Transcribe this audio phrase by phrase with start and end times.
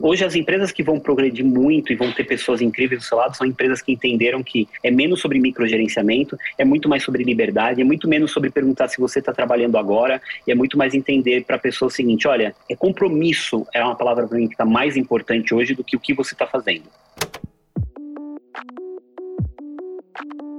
[0.00, 3.36] Hoje, as empresas que vão progredir muito e vão ter pessoas incríveis do seu lado
[3.36, 7.84] são empresas que entenderam que é menos sobre microgerenciamento, é muito mais sobre liberdade, é
[7.84, 11.56] muito menos sobre perguntar se você está trabalhando agora, e é muito mais entender para
[11.56, 14.96] a pessoa o seguinte: olha, é compromisso é uma palavra para mim que está mais
[14.96, 16.84] importante hoje do que o que você está fazendo.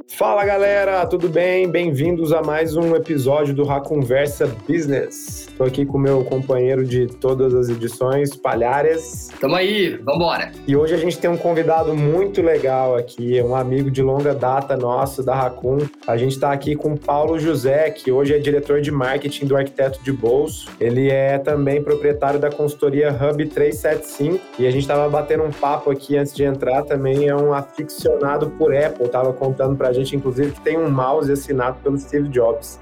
[0.10, 1.68] Fala galera, tudo bem?
[1.68, 5.48] Bem-vindos a mais um episódio do Conversa Business.
[5.48, 9.30] Estou aqui com meu companheiro de todas as edições, Palhares.
[9.40, 10.52] Tamo aí, vambora.
[10.68, 14.76] E hoje a gente tem um convidado muito legal aqui, um amigo de longa data
[14.76, 15.80] nosso da Racun.
[16.06, 20.04] A gente está aqui com Paulo José, que hoje é diretor de marketing do Arquiteto
[20.04, 20.70] de Bolso.
[20.80, 25.90] Ele é também proprietário da consultoria Hub 375 e a gente estava batendo um papo
[25.90, 26.84] aqui antes de entrar.
[26.84, 31.78] Também é um aficionado por Apple, tava contando pra gente, inclusive, tem um mouse assinado
[31.82, 32.80] pelo Steve Jobs.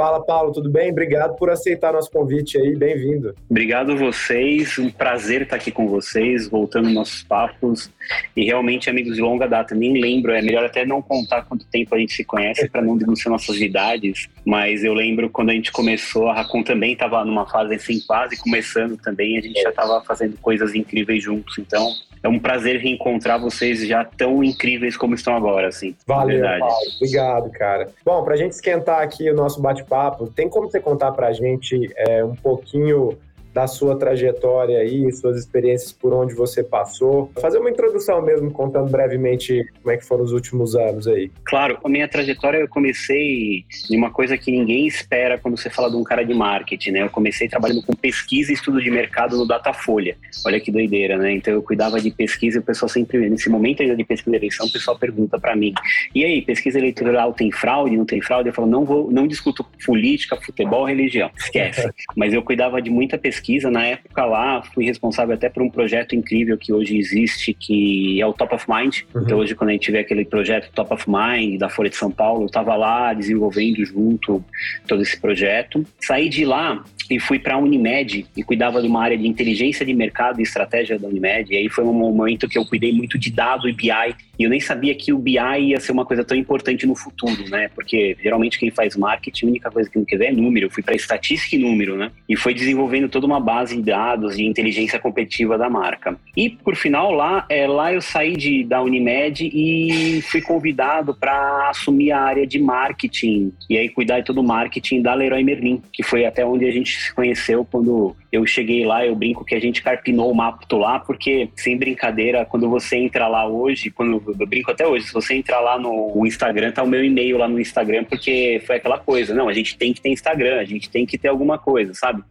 [0.00, 0.90] Fala, Paulo, tudo bem?
[0.90, 3.34] Obrigado por aceitar nosso convite aí, bem-vindo.
[3.50, 7.90] Obrigado a vocês, um prazer estar aqui com vocês, voltando nossos papos.
[8.34, 11.94] E realmente, amigos de longa data, nem lembro, é melhor até não contar quanto tempo
[11.94, 15.70] a gente se conhece para não denunciar nossas idades, mas eu lembro quando a gente
[15.70, 20.02] começou, a Racon também estava numa fase assim, quase começando também, a gente já estava
[20.02, 25.34] fazendo coisas incríveis juntos, então é um prazer reencontrar vocês já tão incríveis como estão
[25.34, 25.94] agora, assim.
[26.06, 26.74] Valeu, Paulo.
[26.96, 27.88] Obrigado, cara.
[28.04, 31.32] Bom, para a gente esquentar aqui o nosso bate-papo, tem como você contar para a
[31.32, 33.16] gente é, um pouquinho
[33.52, 37.30] da sua trajetória aí, suas experiências por onde você passou.
[37.40, 41.30] Fazer uma introdução mesmo, contando brevemente como é que foram os últimos anos aí.
[41.44, 45.90] Claro, a minha trajetória eu comecei em uma coisa que ninguém espera quando você fala
[45.90, 47.02] de um cara de marketing, né?
[47.02, 50.16] Eu comecei trabalhando com pesquisa e estudo de mercado no Datafolha.
[50.46, 51.32] Olha que doideira, né?
[51.32, 54.36] Então eu cuidava de pesquisa e o pessoal sempre, nesse momento ainda de pesquisa de
[54.36, 55.74] eleição, o pessoal pergunta para mim:
[56.14, 59.64] "E aí, pesquisa eleitoral tem fraude, não tem fraude?" Eu falo: "Não vou, não discuto
[59.84, 61.30] política, futebol, religião.
[61.36, 61.90] Esquece".
[62.16, 63.70] Mas eu cuidava de muita pesquisa pesquisa.
[63.70, 68.26] Na época lá, fui responsável até por um projeto incrível que hoje existe, que é
[68.26, 69.00] o Top of Mind.
[69.14, 69.22] Uhum.
[69.22, 72.10] Então, hoje, quando a gente tiver aquele projeto Top of Mind da Folha de São
[72.10, 74.44] Paulo, eu estava lá desenvolvendo junto
[74.86, 75.84] todo esse projeto.
[76.00, 79.84] Saí de lá e fui para a Unimed e cuidava de uma área de inteligência
[79.84, 81.52] de mercado e estratégia da Unimed.
[81.52, 83.90] E aí foi um momento que eu cuidei muito de dado e BI.
[84.40, 87.46] E eu nem sabia que o BI ia ser uma coisa tão importante no futuro,
[87.50, 87.68] né?
[87.74, 90.64] Porque geralmente quem faz marketing, a única coisa que não quer é número.
[90.64, 92.10] Eu fui para estatística e número, né?
[92.26, 96.16] E foi desenvolvendo toda uma base de dados de inteligência competitiva da marca.
[96.34, 101.68] E por final lá, é, lá eu saí de, da Unimed e fui convidado para
[101.68, 105.82] assumir a área de marketing e aí cuidar de todo o marketing da Leroy Merlin,
[105.92, 109.54] que foi até onde a gente se conheceu quando eu cheguei lá, eu brinco que
[109.54, 114.22] a gente carpinou o mapto lá, porque, sem brincadeira, quando você entra lá hoje, quando
[114.38, 117.48] eu brinco até hoje, se você entrar lá no Instagram, tá o meu e-mail lá
[117.48, 120.88] no Instagram, porque foi aquela coisa, não, a gente tem que ter Instagram, a gente
[120.88, 122.22] tem que ter alguma coisa, sabe?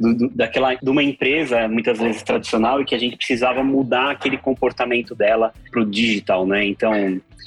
[0.00, 4.10] Do, do, daquela, de uma empresa, muitas vezes tradicional, e que a gente precisava mudar
[4.10, 6.64] aquele comportamento dela pro digital, né?
[6.64, 6.92] Então,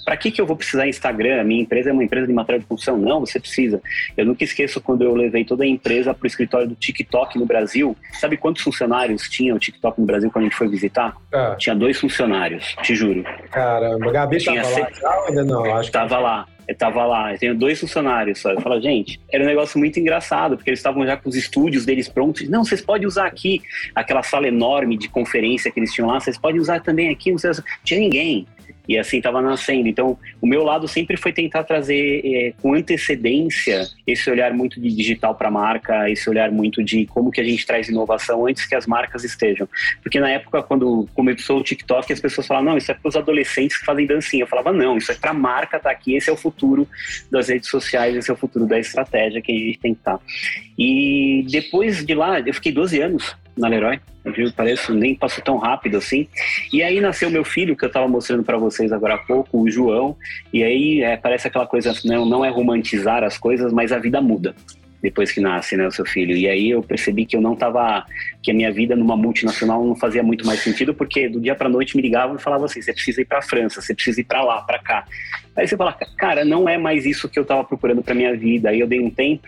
[0.08, 1.44] para que, que eu vou precisar Instagram?
[1.44, 2.98] Minha empresa é uma empresa de material de construção?
[2.98, 3.82] Não, você precisa.
[4.16, 7.46] Eu nunca esqueço quando eu levei toda a empresa para o escritório do TikTok no
[7.46, 7.94] Brasil.
[8.14, 11.14] Sabe quantos funcionários tinha o TikTok no Brasil quando a gente foi visitar?
[11.34, 11.58] Ah.
[11.60, 13.26] Tinha dois funcionários, te juro.
[13.52, 15.76] Caramba, a Gabi estava lá já ainda não?
[15.76, 16.24] Acho tava que...
[16.24, 16.48] lá.
[16.70, 18.52] Eu tava lá, eu tenho dois funcionários só.
[18.52, 21.86] Eu falo, gente, era um negócio muito engraçado, porque eles estavam já com os estúdios
[21.86, 22.48] deles prontos.
[22.50, 23.62] Não, vocês podem usar aqui
[23.96, 27.32] aquela sala enorme de conferência que eles tinham lá, vocês podem usar também aqui.
[27.32, 27.52] Não sei,
[27.86, 28.46] tinha ninguém
[28.88, 29.88] e assim estava nascendo.
[29.88, 34.94] Então, o meu lado sempre foi tentar trazer é, com antecedência esse olhar muito de
[34.94, 38.66] digital para a marca, esse olhar muito de como que a gente traz inovação antes
[38.66, 39.68] que as marcas estejam.
[40.02, 43.16] Porque na época, quando começou o TikTok, as pessoas falavam, não, isso é para os
[43.16, 44.44] adolescentes que fazem dancinha.
[44.44, 46.88] Eu falava, não, isso é para a marca tá aqui, esse é o futuro
[47.32, 50.18] das redes sociais, esse é o futuro da estratégia que a gente tem que estar.
[50.18, 50.24] Tá.
[50.78, 54.00] E depois de lá, eu fiquei 12 anos na Leroy.
[54.32, 54.52] Viu?
[54.56, 56.28] Parece nem passou tão rápido assim.
[56.72, 59.70] E aí nasceu meu filho, que eu estava mostrando para vocês agora há pouco, o
[59.70, 60.16] João.
[60.54, 64.22] E aí é, parece aquela coisa, não, não é romantizar as coisas, mas a vida
[64.22, 64.56] muda
[65.02, 66.36] depois que nasce, né, o seu filho.
[66.36, 68.06] E aí eu percebi que eu não estava,
[68.42, 71.70] que a minha vida numa multinacional não fazia muito mais sentido, porque do dia para
[71.70, 74.44] noite me ligavam e falavam assim: você precisa ir para França, você precisa ir para
[74.44, 75.06] lá, para cá.
[75.56, 78.70] Aí você fala, cara, não é mais isso que eu estava procurando para minha vida.
[78.70, 79.48] Aí eu dei um tempo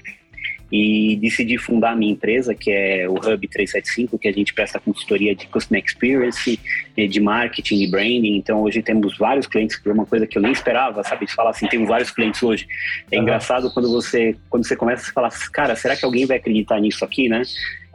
[0.72, 4.80] e decidi fundar a minha empresa, que é o Hub 375, que a gente presta
[4.80, 6.60] consultoria de Customer Experience,
[6.96, 8.36] eh, de marketing e branding.
[8.36, 11.26] Então, hoje temos vários clientes, que é uma coisa que eu nem esperava, sabe?
[11.26, 12.68] De falar assim, tenho vários clientes hoje.
[13.12, 13.24] É uhum.
[13.24, 17.04] engraçado quando você, quando você começa a falar, cara, será que alguém vai acreditar nisso
[17.04, 17.42] aqui, né?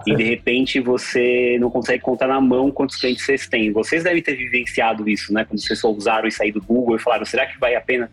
[0.06, 3.73] E de repente você não consegue contar na mão quantos clientes vocês têm.
[3.73, 5.44] Vocês devem ter vivenciado isso, né?
[5.44, 8.11] Quando vocês só usaram e saíram do Google e falaram, será que vai a pena?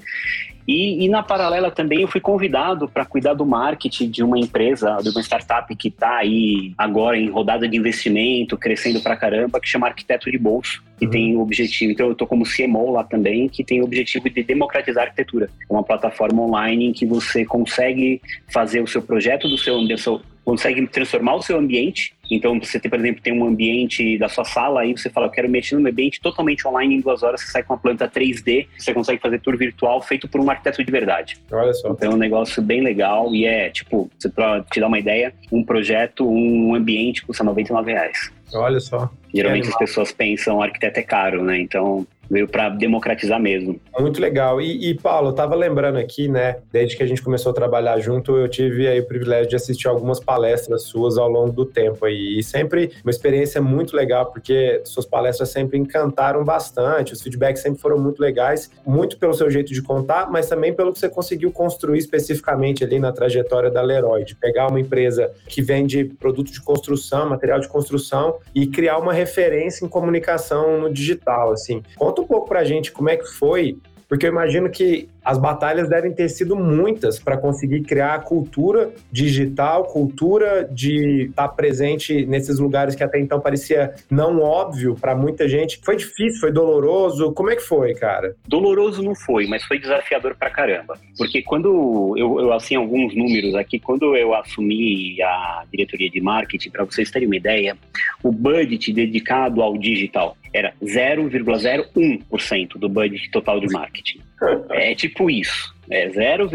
[0.67, 4.97] E, e, na paralela também eu fui convidado para cuidar do marketing de uma empresa,
[5.01, 9.67] de uma startup que está aí agora em rodada de investimento, crescendo para caramba, que
[9.67, 11.11] chama Arquiteto de Bolso, que uhum.
[11.11, 14.43] tem o objetivo, então eu estou como CMO lá também, que tem o objetivo de
[14.43, 15.49] democratizar a arquitetura.
[15.69, 18.21] É uma plataforma online em que você consegue
[18.51, 20.21] fazer o seu projeto do seu, do seu
[20.51, 22.13] consegue transformar o seu ambiente.
[22.29, 25.31] Então, você tem, por exemplo, tem um ambiente da sua sala, aí você fala, eu
[25.31, 28.67] quero mexer no ambiente totalmente online em duas horas, você sai com uma planta 3D,
[28.77, 31.37] você consegue fazer tour virtual feito por um arquiteto de verdade.
[31.49, 31.91] Olha só.
[31.91, 35.63] Então, é um negócio bem legal e é, tipo, pra te dar uma ideia, um
[35.63, 38.31] projeto, um ambiente custa 99 reais.
[38.53, 39.09] Olha só.
[39.33, 41.61] Geralmente as pessoas pensam arquiteto é caro, né?
[41.61, 43.79] Então, veio para democratizar mesmo.
[43.99, 44.61] Muito legal.
[44.61, 47.99] E, e Paulo, eu estava lembrando aqui, né, desde que a gente começou a trabalhar
[47.99, 52.05] junto, eu tive aí o privilégio de assistir algumas palestras suas ao longo do tempo
[52.05, 52.39] aí.
[52.39, 57.81] E sempre uma experiência muito legal, porque suas palestras sempre encantaram bastante, os feedbacks sempre
[57.81, 61.51] foram muito legais, muito pelo seu jeito de contar, mas também pelo que você conseguiu
[61.51, 66.61] construir especificamente ali na trajetória da Leroy, de pegar uma empresa que vende produto de
[66.61, 71.83] construção, material de construção e criar uma referência em comunicação no digital, assim.
[71.97, 73.77] Conta Conta um pouco pra gente como é que foi,
[74.07, 78.91] porque eu imagino que as batalhas devem ter sido muitas para conseguir criar a cultura
[79.11, 85.15] digital, cultura de estar tá presente nesses lugares que até então parecia não óbvio para
[85.15, 85.79] muita gente.
[85.83, 87.31] Foi difícil, foi doloroso.
[87.31, 88.35] Como é que foi, cara?
[88.47, 90.99] Doloroso não foi, mas foi desafiador para caramba.
[91.17, 96.69] Porque quando eu, eu assim alguns números aqui, quando eu assumi a diretoria de marketing,
[96.69, 97.77] para vocês terem uma ideia,
[98.21, 104.19] o budget dedicado ao digital era 0,01% do budget total de marketing.
[104.71, 105.71] É tipo isso.
[105.91, 106.49] É zero.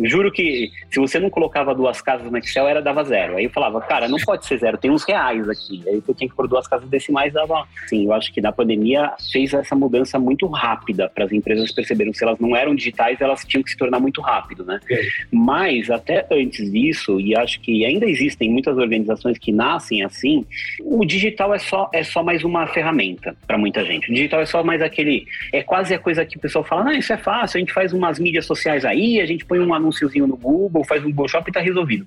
[0.00, 3.36] Juro que se você não colocava duas casas no Excel, era dava zero.
[3.36, 5.82] Aí eu falava, cara, não pode ser zero, tem uns reais aqui.
[5.86, 7.66] Aí eu tinha que pôr duas casas decimais, dava.
[7.86, 12.12] Sim, eu acho que na pandemia fez essa mudança muito rápida para as empresas perceberam
[12.12, 14.80] se elas não eram digitais, elas tinham que se tornar muito rápido, né?
[14.90, 15.00] É.
[15.30, 20.44] Mas até antes disso, e acho que ainda existem muitas organizações que nascem assim,
[20.80, 24.10] o digital é só, é só mais uma ferramenta para muita gente.
[24.10, 25.26] O digital é só mais aquele.
[25.52, 27.92] É quase a coisa que o pessoal fala, não, isso é fácil, a gente faz
[27.92, 31.28] umas mídias sociais faz aí, a gente põe um anúnciozinho no Google, faz um Google
[31.28, 32.06] Shop e está resolvido.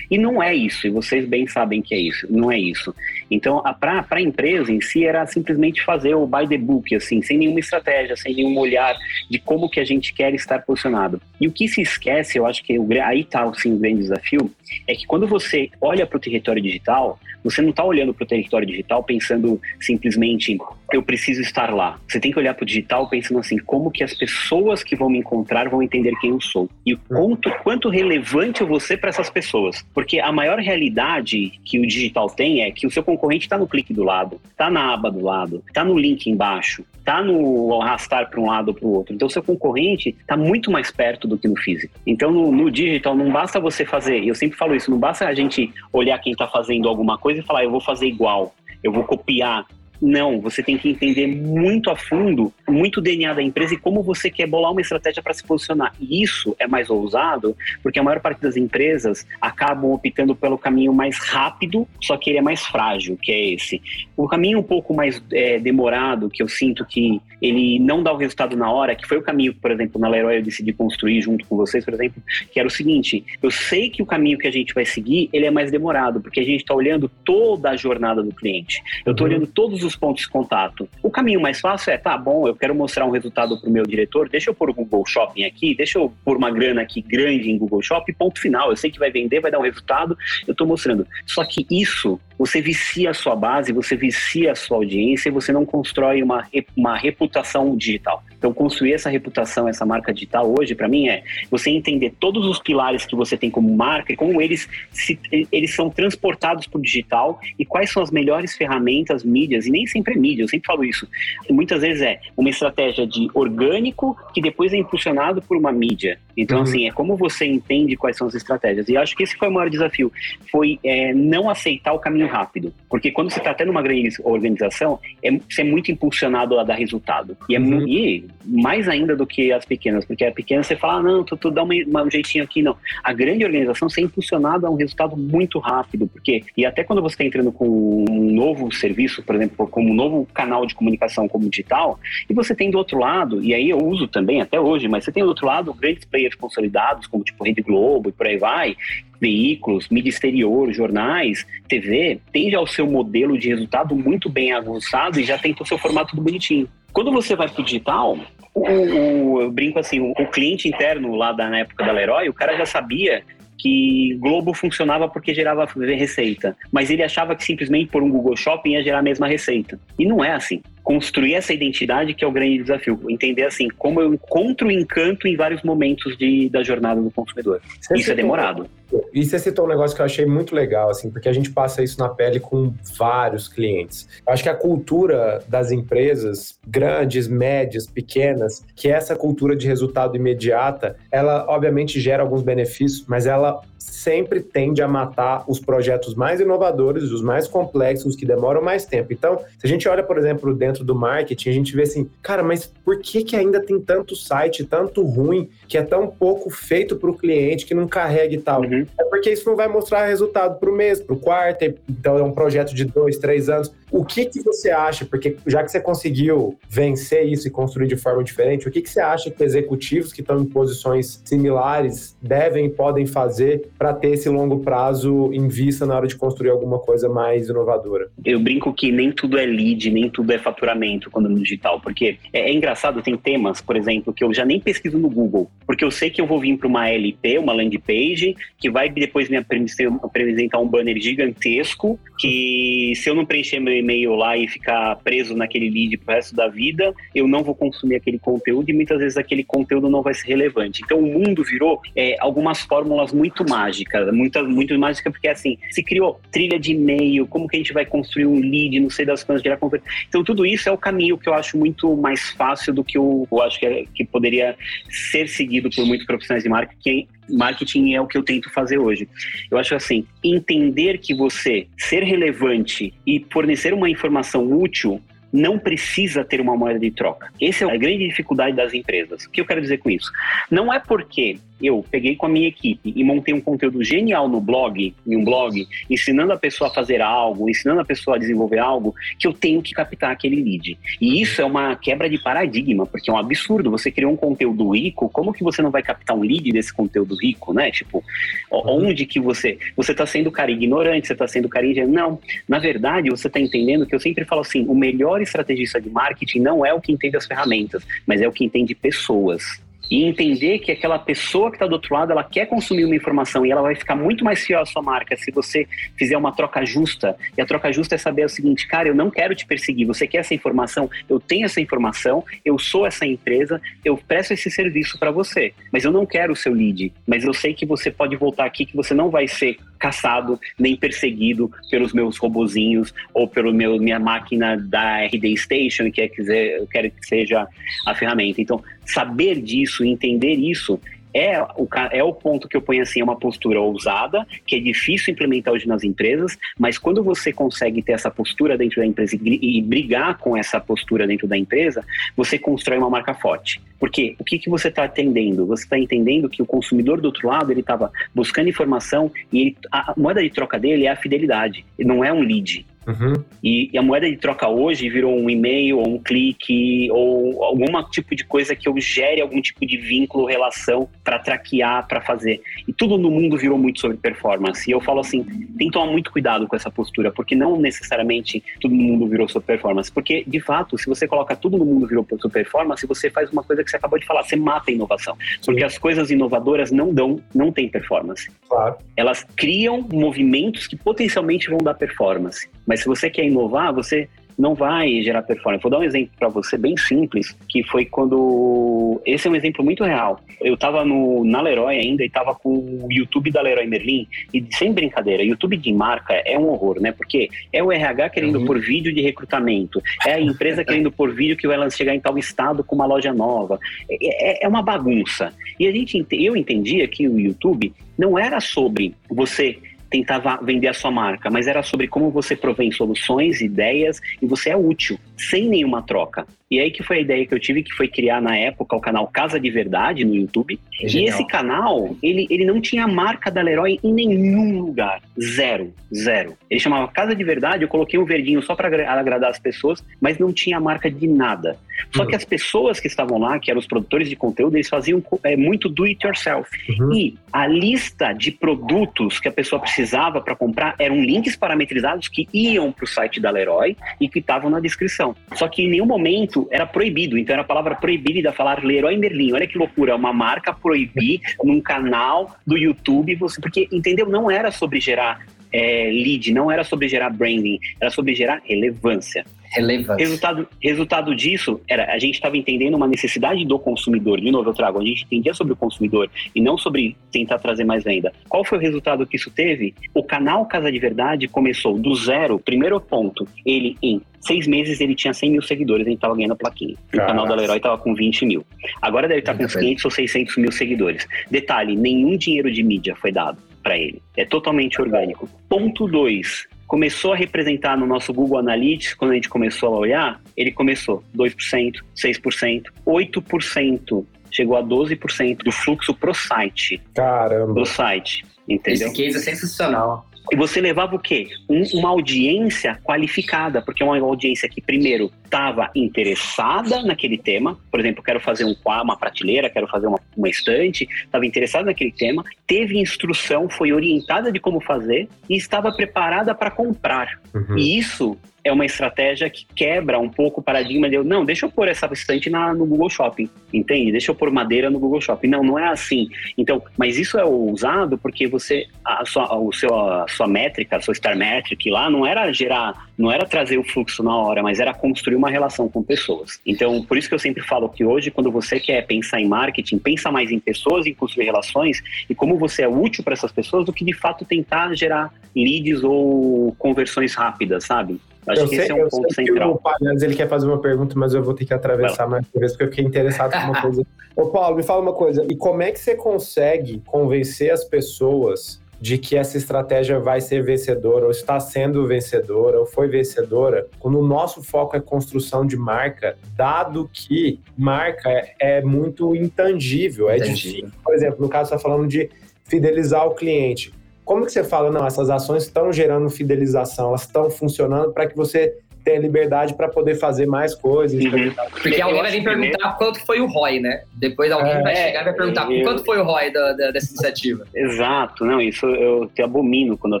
[0.10, 2.94] E não é isso, e vocês bem sabem que é isso, não é isso.
[3.30, 7.38] Então, para a empresa em si, era simplesmente fazer o by the book, assim, sem
[7.38, 8.96] nenhuma estratégia, sem nenhum olhar
[9.30, 11.20] de como que a gente quer estar posicionado.
[11.40, 14.50] E o que se esquece, eu acho que aí está assim, o grande desafio,
[14.86, 18.26] é que quando você olha para o território digital, você não está olhando para o
[18.26, 20.58] território digital pensando simplesmente
[20.92, 21.98] eu preciso estar lá.
[22.08, 25.10] Você tem que olhar para o digital pensando assim, como que as pessoas que vão
[25.10, 26.68] me encontrar vão entender quem eu sou.
[26.86, 29.84] E quanto, quanto relevante eu vou ser para essas pessoas.
[29.92, 33.66] Porque a maior realidade que o digital tem é que o seu concorrente está no
[33.66, 38.30] clique do lado, está na aba do lado, está no link embaixo, está no arrastar
[38.30, 39.14] para um lado ou para o outro.
[39.14, 41.94] Então, seu concorrente está muito mais perto do que no físico.
[42.06, 45.34] Então, no, no, digital, não basta você fazer, eu sempre falo isso, não basta a
[45.34, 49.04] gente olhar quem está fazendo alguma coisa e falar, eu vou fazer igual, eu vou
[49.04, 49.66] copiar
[50.00, 54.02] não, você tem que entender muito a fundo, muito o DNA da empresa e como
[54.02, 55.94] você quer bolar uma estratégia para se posicionar.
[56.00, 60.92] E isso é mais ousado, porque a maior parte das empresas acabam optando pelo caminho
[60.92, 63.80] mais rápido, só que ele é mais frágil, que é esse.
[64.16, 68.16] O caminho um pouco mais é, demorado, que eu sinto que ele não dá o
[68.16, 71.20] resultado na hora, que foi o caminho que, por exemplo, na Leroy eu decidi construir
[71.20, 74.46] junto com vocês, por exemplo, que era o seguinte, eu sei que o caminho que
[74.46, 77.76] a gente vai seguir, ele é mais demorado, porque a gente está olhando toda a
[77.76, 78.82] jornada do cliente.
[79.04, 79.32] Eu estou uhum.
[79.32, 80.88] olhando todos os pontos de contato.
[81.02, 83.84] O caminho mais fácil é, tá bom, eu quero mostrar um resultado para o meu
[83.84, 87.50] diretor, deixa eu pôr o Google Shopping aqui, deixa eu pôr uma grana aqui grande
[87.50, 88.70] em Google Shopping, ponto final.
[88.70, 91.06] Eu sei que vai vender, vai dar um resultado, eu estou mostrando.
[91.26, 95.52] Só que isso, você vicia a sua base, você vicia a sua audiência e você
[95.52, 98.22] não constrói uma, uma reputação digital.
[98.36, 102.58] Então, construir essa reputação, essa marca digital hoje, para mim, é você entender todos os
[102.58, 105.18] pilares que você tem como marca e como eles, se,
[105.50, 109.86] eles são transportados para o digital e quais são as melhores ferramentas, mídias, e nem
[109.86, 111.08] sempre é mídia, eu sempre falo isso.
[111.48, 116.18] Muitas vezes é uma estratégia de orgânico que depois é impulsionado por uma mídia.
[116.36, 116.62] Então, uhum.
[116.64, 118.88] assim, é como você entende quais são as estratégias.
[118.88, 120.12] E acho que esse foi o maior desafio,
[120.50, 122.72] foi é, não aceitar o caminho rápido.
[122.88, 126.74] Porque quando você está até numa grande organização, é, você é muito impulsionado a dar
[126.74, 127.36] resultado.
[127.48, 127.86] E, é, uhum.
[127.86, 131.36] e mais ainda do que as pequenas, porque a pequena você fala, ah, não, tu,
[131.36, 132.76] tu dá uma, uma, um jeitinho aqui, não.
[133.02, 137.02] A grande organização você é impulsionado a um resultado muito rápido, porque, e até quando
[137.02, 141.28] você está entrando com um novo serviço, por exemplo, como um novo canal de comunicação
[141.28, 141.98] como digital,
[142.28, 145.12] e você tem do outro lado, e aí eu uso também até hoje, mas você
[145.12, 148.76] tem do outro lado grandes players consolidados, como tipo Rede Globo e por aí vai,
[149.20, 155.18] veículos, mídia exterior, jornais, TV, tem já o seu modelo de resultado muito bem avançado
[155.20, 156.68] e já tem o seu formato bonitinho.
[156.92, 158.18] Quando você vai para o digital,
[158.54, 162.34] o, eu brinco assim, o, o cliente interno lá da na época da Leroy, o
[162.34, 163.22] cara já sabia
[163.58, 165.66] que Globo funcionava porque gerava
[165.96, 169.80] receita, mas ele achava que simplesmente por um Google Shopping ia gerar a mesma receita.
[169.98, 173.00] E não é assim construir essa identidade que é o grande desafio.
[173.08, 177.60] Entender assim, como eu encontro o encanto em vários momentos de, da jornada do consumidor.
[177.80, 178.68] Você isso é é demorado.
[179.12, 181.82] E você citou um negócio que eu achei muito legal, assim, porque a gente passa
[181.82, 184.08] isso na pele com vários clientes.
[184.26, 190.16] Eu acho que a cultura das empresas, grandes, médias, pequenas, que essa cultura de resultado
[190.16, 196.40] imediata, ela obviamente gera alguns benefícios, mas ela sempre tende a matar os projetos mais
[196.40, 199.12] inovadores, os mais complexos, que demoram mais tempo.
[199.12, 202.42] Então, se a gente olha, por exemplo, dentro do marketing, a gente vê assim, cara,
[202.42, 206.96] mas por que, que ainda tem tanto site, tanto ruim, que é tão pouco feito
[206.96, 208.62] para o cliente, que não carrega e tal?
[208.78, 208.86] Uhum.
[208.98, 212.22] É porque isso não vai mostrar resultado para o mês, para o quarto, então é
[212.22, 213.72] um projeto de dois, três anos.
[213.90, 215.04] O que, que você acha?
[215.04, 218.90] Porque já que você conseguiu vencer isso e construir de forma diferente, o que, que
[218.90, 224.08] você acha que executivos que estão em posições similares devem e podem fazer para ter
[224.08, 228.08] esse longo prazo em vista na hora de construir alguma coisa mais inovadora?
[228.24, 232.18] Eu brinco que nem tudo é lead, nem tudo é faturamento quando no digital, porque
[232.32, 235.84] é, é engraçado, tem temas, por exemplo, que eu já nem pesquiso no Google, porque
[235.84, 239.28] eu sei que eu vou vir para uma LP, uma landing page, que vai depois
[239.28, 244.96] me apresentar um banner gigantesco, que se eu não preencher meu e-mail lá e ficar
[245.04, 248.98] preso naquele lead pro resto da vida, eu não vou consumir aquele conteúdo e muitas
[249.00, 250.80] vezes aquele conteúdo não vai ser relevante.
[250.82, 255.82] Então o mundo virou é, algumas fórmulas muito mágicas, muito, muito mágica porque assim, se
[255.82, 259.22] criou trilha de e-mail, como que a gente vai construir um lead, não sei das
[259.22, 259.84] coisas, gerar conteúdo.
[260.08, 263.28] Então tudo isso é o caminho que eu acho muito mais fácil do que eu,
[263.30, 264.56] eu acho que, é, que poderia
[264.88, 269.08] ser seguido por muitos profissionais de marketing, marketing é o que eu tento fazer hoje.
[269.50, 275.00] Eu acho assim, entender que você ser relevante e fornecer uma informação útil
[275.32, 277.28] não precisa ter uma moeda de troca.
[277.42, 279.24] Essa é a grande dificuldade das empresas.
[279.24, 280.12] O que eu quero dizer com isso?
[280.48, 284.40] Não é porque eu peguei com a minha equipe e montei um conteúdo genial no
[284.40, 288.58] blog, em um blog, ensinando a pessoa a fazer algo, ensinando a pessoa a desenvolver
[288.58, 290.78] algo, que eu tenho que captar aquele lead.
[291.00, 293.70] E isso é uma quebra de paradigma, porque é um absurdo.
[293.70, 297.16] Você criou um conteúdo rico, como que você não vai captar um lead desse conteúdo
[297.16, 297.70] rico, né?
[297.70, 298.02] Tipo,
[298.50, 298.86] uhum.
[298.86, 299.58] onde que você...
[299.76, 301.92] Você está sendo cara ignorante, você está sendo cara ingênuo.
[301.92, 302.18] Não,
[302.48, 306.40] na verdade, você está entendendo que eu sempre falo assim, o melhor estrategista de marketing
[306.40, 310.58] não é o que entende as ferramentas, mas é o que entende pessoas e entender
[310.58, 313.62] que aquela pessoa que está do outro lado, ela quer consumir uma informação e ela
[313.62, 317.16] vai ficar muito mais fiel à sua marca se você fizer uma troca justa.
[317.36, 320.06] E a troca justa é saber o seguinte, cara, eu não quero te perseguir, você
[320.06, 324.98] quer essa informação, eu tenho essa informação, eu sou essa empresa, eu presto esse serviço
[324.98, 328.16] para você, mas eu não quero o seu lead, mas eu sei que você pode
[328.16, 333.52] voltar aqui, que você não vai ser caçado nem perseguido pelos meus robozinhos ou pelo
[333.52, 337.46] meu minha máquina da RD Station, que é quiser, eu quero que seja
[337.86, 338.40] a ferramenta.
[338.40, 340.80] Então, saber disso, entender isso
[341.14, 344.58] é o, é o ponto que eu ponho assim, é uma postura ousada, que é
[344.58, 349.16] difícil implementar hoje nas empresas, mas quando você consegue ter essa postura dentro da empresa
[349.22, 351.84] e, e brigar com essa postura dentro da empresa,
[352.16, 353.62] você constrói uma marca forte.
[353.78, 355.46] Porque o que, que você está atendendo?
[355.46, 359.56] Você está entendendo que o consumidor do outro lado ele estava buscando informação e ele,
[359.70, 362.66] a moeda de troca dele é a fidelidade, não é um lead.
[362.86, 363.24] Uhum.
[363.42, 367.64] E, e, a moeda de troca hoje virou um e-mail, ou um clique, ou algum
[367.90, 372.40] tipo de coisa que eu gere algum tipo de vínculo, relação para traquear, para fazer.
[372.66, 374.68] E tudo no mundo virou muito sobre performance.
[374.68, 378.42] E eu falo assim, tem que tomar muito cuidado com essa postura, porque não necessariamente
[378.60, 379.90] tudo no mundo virou sobre performance.
[379.90, 383.42] Porque, de fato, se você coloca tudo no mundo virou sobre performance, você faz uma
[383.42, 385.16] coisa que você acabou de falar, você mata a inovação.
[385.44, 385.66] Porque Sim.
[385.66, 388.30] as coisas inovadoras não dão, não têm performance.
[388.48, 388.76] Claro.
[388.96, 392.48] Elas criam movimentos que potencialmente vão dar performance.
[392.66, 395.62] Mas se você quer inovar, você não vai gerar performance.
[395.62, 399.64] Vou dar um exemplo para você bem simples, que foi quando esse é um exemplo
[399.64, 400.20] muito real.
[400.40, 404.44] Eu estava no na Leroy ainda e estava com o YouTube da Leroy Merlin e
[404.50, 406.92] sem brincadeira, YouTube de marca é um horror, né?
[406.92, 408.46] Porque é o RH querendo uhum.
[408.46, 412.18] por vídeo de recrutamento, é a empresa querendo por vídeo que vai chegar em tal
[412.18, 413.58] estado com uma loja nova.
[413.88, 415.32] É, é, é uma bagunça.
[415.58, 419.58] E a gente eu entendia que o YouTube não era sobre você
[419.94, 424.50] tentava vender a sua marca, mas era sobre como você provém soluções, ideias e você
[424.50, 426.26] é útil, sem nenhuma troca.
[426.50, 428.80] E aí que foi a ideia que eu tive, que foi criar na época o
[428.80, 430.58] canal Casa de Verdade no YouTube.
[430.80, 435.02] É e esse canal, ele, ele não tinha a marca da Leroy em nenhum lugar.
[435.20, 436.36] Zero, zero.
[436.48, 440.18] Ele chamava Casa de Verdade, eu coloquei um verdinho só para agradar as pessoas, mas
[440.18, 441.58] não tinha a marca de nada.
[441.92, 442.08] Só uhum.
[442.08, 445.36] que as pessoas que estavam lá, que eram os produtores de conteúdo, eles faziam é,
[445.36, 446.48] muito do it yourself.
[446.78, 446.92] Uhum.
[446.94, 452.28] E a lista de produtos que a pessoa precisava para comprar eram links parametrizados que
[452.32, 455.03] iam para o site da Leroy e que estavam na descrição.
[455.04, 455.16] Atenção.
[455.34, 459.32] Só que em nenhum momento era proibido, então era a palavra proibida falar Leroy Merlin.
[459.32, 464.08] Olha que loucura, uma marca proibir num canal do YouTube, você, porque entendeu?
[464.08, 469.24] Não era sobre gerar é, lead, não era sobre gerar branding, era sobre gerar relevância.
[469.54, 470.04] Relevância.
[470.04, 474.20] Resultado, resultado disso era a gente estava entendendo uma necessidade do consumidor.
[474.20, 477.64] De novo, eu trago, a gente entendia sobre o consumidor e não sobre tentar trazer
[477.64, 478.12] mais venda.
[478.28, 479.74] Qual foi o resultado que isso teve?
[479.94, 484.94] O canal Casa de Verdade começou do zero, primeiro ponto, ele em seis meses ele
[484.94, 486.74] tinha 100 mil seguidores, a gente estava ganhando a plaquinha.
[486.92, 488.44] O canal da Leroy estava com 20 mil.
[488.80, 491.06] Agora deve estar com uns 500 ou 600 mil seguidores.
[491.30, 494.00] Detalhe, nenhum dinheiro de mídia foi dado para ele.
[494.16, 495.28] É totalmente orgânico.
[495.48, 496.46] Ponto 2.
[496.74, 501.04] Começou a representar no nosso Google Analytics, quando a gente começou a olhar, ele começou
[501.16, 506.82] 2%, 6%, 8%, chegou a 12% do fluxo pro site.
[506.92, 507.54] Caramba.
[507.54, 508.88] Pro site, entendeu?
[508.88, 510.04] Esse case é sensacional.
[510.32, 511.28] E você levava o quê?
[511.48, 517.58] Um, uma audiência qualificada, porque é uma audiência que, primeiro, estava interessada naquele tema.
[517.70, 521.92] Por exemplo, quero fazer um, uma prateleira, quero fazer uma, uma estante, estava interessada naquele
[521.92, 527.20] tema, teve instrução, foi orientada de como fazer e estava preparada para comprar.
[527.34, 527.58] Uhum.
[527.58, 531.50] E isso é uma estratégia que quebra um pouco o paradigma de, não, deixa eu
[531.50, 533.90] pôr essa estante na, no Google Shopping, entende?
[533.90, 535.28] Deixa eu pôr madeira no Google Shopping.
[535.28, 536.08] Não, não é assim.
[536.36, 540.80] Então, mas isso é ousado porque você, a sua, o seu, a sua métrica, a
[540.80, 544.60] sua Star Metric lá, não era gerar, não era trazer o fluxo na hora, mas
[544.60, 546.38] era construir uma relação com pessoas.
[546.44, 549.78] Então, por isso que eu sempre falo que hoje, quando você quer pensar em marketing,
[549.78, 553.64] pensa mais em pessoas, em construir relações e como você é útil para essas pessoas
[553.64, 557.98] do que de fato tentar gerar leads ou conversões rápidas, sabe?
[558.26, 559.52] Acho eu que sei, esse é um ponto central.
[559.52, 562.40] o Palhares, ele quer fazer uma pergunta, mas eu vou ter que atravessar mais uma
[562.40, 563.86] vez, porque eu fiquei interessado em uma coisa.
[564.16, 565.26] Ô, Paulo, me fala uma coisa.
[565.28, 570.42] E como é que você consegue convencer as pessoas de que essa estratégia vai ser
[570.42, 575.56] vencedora, ou está sendo vencedora, ou foi vencedora, quando o nosso foco é construção de
[575.56, 580.68] marca, dado que marca é, é muito intangível, é difícil.
[580.82, 582.10] Por exemplo, no caso, você está falando de
[582.44, 583.72] fidelizar o cliente
[584.04, 588.16] como que você fala, não, essas ações estão gerando fidelização, elas estão funcionando para que
[588.16, 591.02] você tenha liberdade para poder fazer mais coisas.
[591.02, 591.32] Uhum.
[591.50, 593.82] Porque alguém vai vir perguntar quanto foi o ROI, né?
[593.94, 596.70] Depois alguém é, vai chegar e vai perguntar eu, quanto foi o ROI da, da,
[596.70, 597.46] dessa iniciativa.
[597.54, 600.00] Exato, não, isso eu te abomino quando a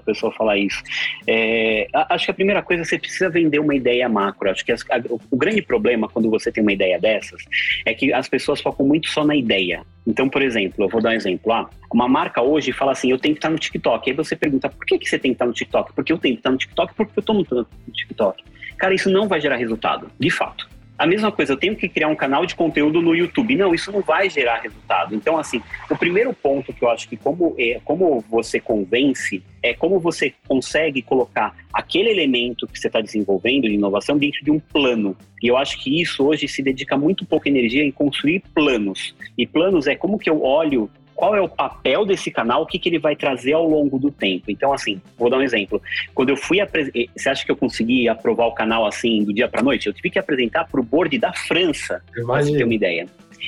[0.00, 0.82] pessoa fala isso.
[1.26, 4.50] É, acho que a primeira coisa, você precisa vender uma ideia macro.
[4.50, 7.42] Acho que as, a, o grande problema quando você tem uma ideia dessas
[7.86, 9.82] é que as pessoas focam muito só na ideia.
[10.06, 11.50] Então, por exemplo, eu vou dar um exemplo.
[11.52, 14.10] Ah, uma marca hoje fala assim, eu tenho que estar no TikTok.
[14.10, 15.92] Aí você pergunta, por que, que você tem que estar no TikTok?
[15.94, 18.44] Porque eu tenho que estar no TikTok porque eu estou no TikTok.
[18.84, 20.68] Cara, isso não vai gerar resultado, de fato.
[20.98, 23.56] A mesma coisa, eu tenho que criar um canal de conteúdo no YouTube.
[23.56, 25.14] Não, isso não vai gerar resultado.
[25.14, 29.72] Então, assim, o primeiro ponto que eu acho que como, é, como você convence é
[29.72, 34.60] como você consegue colocar aquele elemento que você está desenvolvendo de inovação dentro de um
[34.60, 35.16] plano.
[35.42, 39.16] E eu acho que isso hoje se dedica muito pouca energia em construir planos.
[39.38, 42.78] E planos é como que eu olho qual é o papel desse canal, o que,
[42.78, 44.50] que ele vai trazer ao longo do tempo.
[44.50, 45.80] Então, assim, vou dar um exemplo.
[46.14, 49.32] Quando eu fui apresentar, eh, você acha que eu consegui aprovar o canal assim do
[49.32, 49.86] dia para noite?
[49.86, 53.06] Eu tive que apresentar para o board da França, para você ter uma ideia.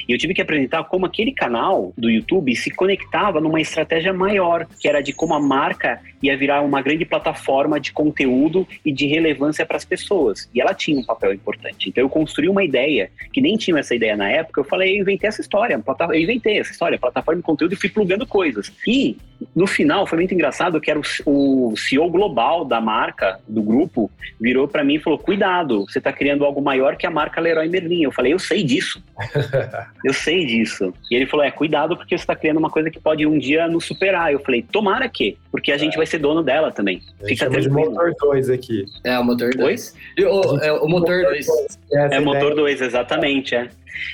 [0.09, 4.66] E eu tive que apresentar como aquele canal do YouTube se conectava numa estratégia maior,
[4.80, 9.06] que era de como a marca ia virar uma grande plataforma de conteúdo e de
[9.06, 10.48] relevância para as pessoas.
[10.54, 11.88] E ela tinha um papel importante.
[11.88, 15.02] Então eu construí uma ideia, que nem tinha essa ideia na época, eu falei, eu
[15.02, 15.80] inventei essa história,
[16.11, 18.72] eu inventei essa história, plataforma de conteúdo e fui plugando coisas.
[18.87, 19.16] E
[19.54, 24.11] no final foi muito engraçado que era o, o CEO global da marca, do grupo,
[24.40, 27.68] virou para mim e falou: "Cuidado, você está criando algo maior que a marca Leroy
[27.68, 28.02] Merlin".
[28.02, 29.02] Eu falei: "Eu sei disso".
[30.05, 30.92] eu sei disso.
[31.11, 33.66] E ele falou: "É, cuidado porque você está criando uma coisa que pode um dia
[33.68, 34.33] nos superar".
[34.33, 35.96] Eu falei: "Tomara que, porque a gente é.
[35.96, 37.01] vai ser dono dela também".
[37.25, 37.62] Fica tranquilo.
[37.62, 38.85] de motor 2 aqui.
[39.05, 39.94] É, o motor 2.
[40.18, 41.46] O, é, o motor 2.
[41.92, 43.68] É, o motor 2, exatamente, é.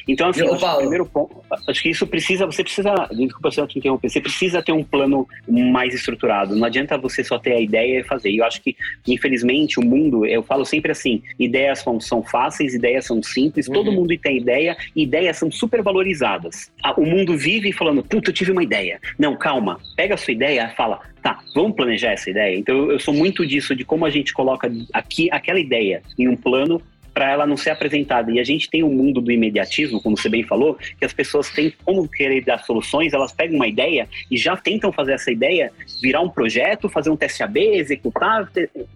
[0.08, 3.66] Então, assim, acho que primeiro ponto, acho que isso precisa, você precisa, desculpa se eu
[3.66, 6.56] te interromper, você precisa ter um plano mais estruturado.
[6.56, 8.30] Não adianta você só ter a ideia e fazer.
[8.30, 12.74] E eu acho que, infelizmente, o mundo, eu falo sempre assim, ideias são, são fáceis,
[12.74, 13.74] ideias são simples, uhum.
[13.74, 16.70] todo mundo tem ideia, ideias são super valorizadas.
[16.96, 19.00] O mundo vive falando, puta, eu tive uma ideia.
[19.18, 22.56] Não, calma, pega a sua ideia fala, tá, vamos planejar essa ideia?
[22.56, 26.36] Então, eu sou muito disso, de como a gente coloca aqui aquela ideia em um
[26.36, 26.80] plano
[27.12, 28.30] para ela não ser apresentada.
[28.30, 31.50] E a gente tem um mundo do imediatismo, como você bem falou, que as pessoas
[31.50, 35.72] têm como querer dar soluções, elas pegam uma ideia e já tentam fazer essa ideia
[36.00, 38.50] virar um projeto, fazer um teste AB, executar.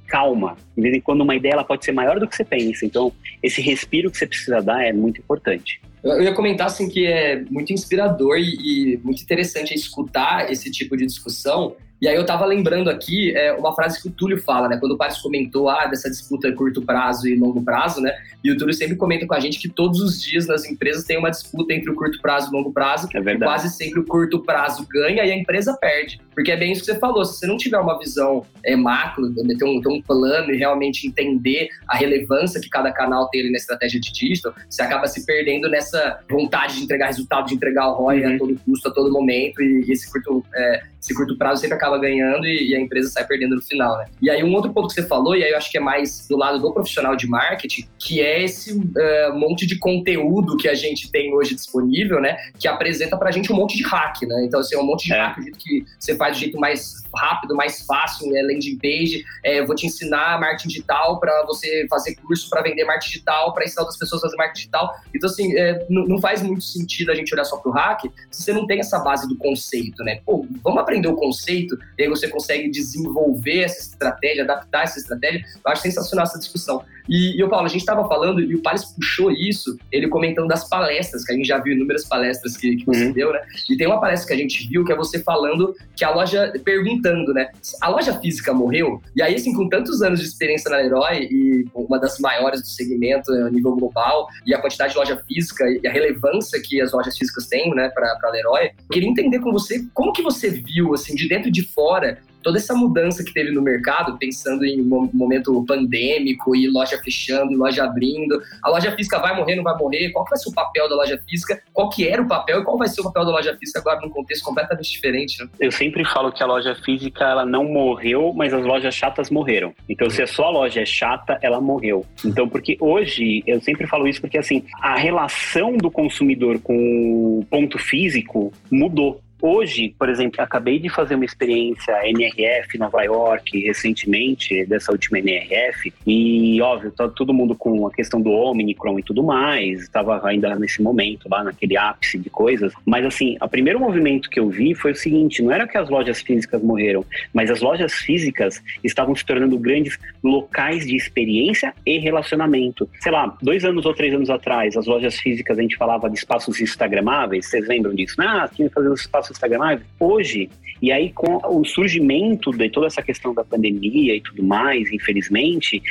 [0.07, 0.57] Calma.
[0.77, 2.85] De vez em quando uma ideia ela pode ser maior do que você pensa.
[2.85, 5.81] Então, esse respiro que você precisa dar é muito importante.
[6.03, 10.97] Eu ia comentar assim que é muito inspirador e, e muito interessante escutar esse tipo
[10.97, 14.69] de discussão, E aí eu tava lembrando aqui é, uma frase que o Túlio fala,
[14.69, 14.77] né?
[14.77, 18.13] Quando o Paris comentou ah, dessa disputa curto prazo e longo prazo, né?
[18.45, 21.17] E o Túlio sempre comenta com a gente que todos os dias nas empresas tem
[21.17, 23.09] uma disputa entre o curto prazo e o longo prazo.
[23.15, 23.51] É verdade.
[23.51, 26.21] Quase sempre o curto prazo ganha e a empresa perde.
[26.35, 27.25] Porque é bem isso que você falou.
[27.25, 31.07] Se você não tiver uma visão é, macro, ter um, ter um plano e realmente
[31.07, 35.25] entender a relevância que cada canal tem ali na estratégia de digital, você acaba se
[35.25, 38.35] perdendo nessa vontade de entregar resultado, de entregar o ROI uhum.
[38.35, 39.63] a todo custo, a todo momento.
[39.63, 43.09] E, e esse curto, é, esse curto prazo sempre acaba ganhando e, e, a empresa
[43.09, 44.07] sai perdendo no final, né?
[44.21, 46.27] E aí um outro ponto que você falou, e aí eu acho que é mais
[46.29, 50.75] do lado do profissional de marketing, que é esse uh, monte de conteúdo que a
[50.75, 52.37] gente tem hoje disponível, né?
[52.59, 54.45] Que apresenta pra gente um monte de hack, né?
[54.45, 55.17] Então, assim, é um monte de é.
[55.17, 59.25] hack, o jeito que você faz do jeito mais rápido, mais fácil, é landing page,
[59.45, 63.65] é, vou te ensinar marketing digital para você fazer curso para vender marketing digital, para
[63.65, 64.95] ensinar outras pessoas a fazer marketing digital.
[65.15, 68.53] Então, assim, é, não faz muito sentido a gente olhar só pro hack se você
[68.53, 70.21] não tem essa base do conceito, né?
[70.27, 75.45] Pô, vamos aprender o conceito, e aí você consegue desenvolver essa estratégia, adaptar essa estratégia.
[75.65, 76.85] Eu acho sensacional essa discussão.
[77.09, 80.49] E, e o Paulo, a gente estava falando, e o Pales puxou isso, ele comentando
[80.49, 83.13] das palestras, que a gente já viu inúmeras palestras que, que você uhum.
[83.13, 83.41] deu, né?
[83.71, 86.53] E tem uma palestra que a gente viu que é você falando que a loja,
[86.65, 87.51] perguntando, né?
[87.81, 89.01] A loja física morreu?
[89.15, 92.69] E aí, assim, com tantos anos de experiência na Leroy, e uma das maiores do
[92.69, 96.93] segmento a nível global, e a quantidade de loja física e a relevância que as
[96.93, 100.95] lojas físicas têm, né, para a Leroy, queria entender com você como que você viu,
[100.95, 104.81] assim, de dentro e de fora, toda essa mudança que teve no mercado, pensando em
[104.81, 109.77] um momento pandêmico e loja fechando, loja abrindo, a loja física vai morrer, não vai
[109.77, 110.11] morrer?
[110.13, 111.61] Qual vai ser o papel da loja física?
[111.73, 114.01] Qual que era o papel e qual vai ser o papel da loja física agora
[114.01, 115.43] num contexto completamente diferente?
[115.43, 115.49] Né?
[115.59, 119.75] Eu sempre falo que a loja física ela não morreu, mas as lojas chatas morreram.
[119.89, 122.07] Então, se a sua loja é chata, ela morreu.
[122.25, 127.45] Então, porque hoje eu sempre falo isso porque assim a relação do consumidor com o
[127.51, 129.21] ponto físico mudou.
[129.41, 135.93] Hoje, por exemplo, acabei de fazer uma experiência NRF Nova York recentemente, dessa última NRF,
[136.07, 140.55] e óbvio, tá todo mundo com a questão do Omicron e tudo mais, estava ainda
[140.57, 144.75] nesse momento lá, naquele ápice de coisas, mas assim, o primeiro movimento que eu vi
[144.75, 149.15] foi o seguinte, não era que as lojas físicas morreram, mas as lojas físicas estavam
[149.15, 152.89] se tornando grandes locais de experiência e relacionamento.
[153.01, 156.19] Sei lá, dois anos ou três anos atrás, as lojas físicas a gente falava de
[156.19, 158.15] espaços instagramáveis, vocês lembram disso?
[158.19, 162.69] Ah, tinha que fazer os espaços Instagram Live, hoje, e aí com o surgimento de
[162.69, 165.83] toda essa questão da pandemia e tudo mais, infelizmente,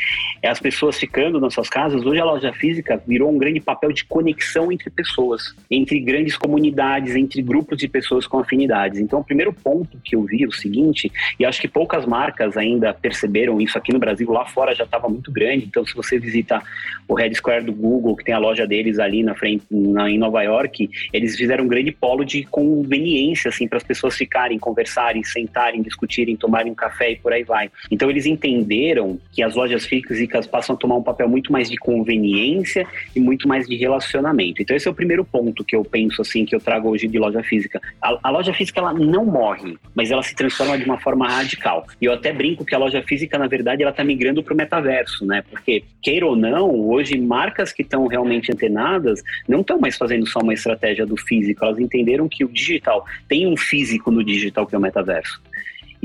[0.43, 4.06] as pessoas ficando nas suas casas, hoje a loja física virou um grande papel de
[4.06, 9.00] conexão entre pessoas, entre grandes comunidades, entre grupos de pessoas com afinidades.
[9.00, 12.58] Então, o primeiro ponto que eu vi é o seguinte, e acho que poucas marcas
[12.58, 16.19] ainda perceberam isso aqui no Brasil, lá fora já estava muito grande, então se você
[16.19, 16.62] visita
[17.08, 20.17] o Red Square do Google, que tem a loja deles ali na frente, na, em
[20.17, 25.23] Nova York, eles fizeram um grande polo de conveniência, assim, para as pessoas ficarem, conversarem,
[25.23, 27.69] sentarem, discutirem, tomarem um café e por aí vai.
[27.89, 31.77] Então eles entenderam que as lojas físicas passam a tomar um papel muito mais de
[31.77, 34.61] conveniência e muito mais de relacionamento.
[34.61, 37.17] Então esse é o primeiro ponto que eu penso assim que eu trago hoje de
[37.17, 37.81] loja física.
[38.01, 41.85] A, a loja física ela não morre, mas ela se transforma de uma forma radical.
[42.01, 44.57] E eu até brinco que a loja física na verdade ela está migrando para o
[44.57, 45.43] metaverso, né?
[45.49, 50.39] Porque queira ou não, hoje marcas que estão realmente antenadas não estão mais fazendo só
[50.39, 54.75] uma estratégia do físico, elas entenderam que o digital tem um físico no digital que
[54.75, 55.41] é o metaverso.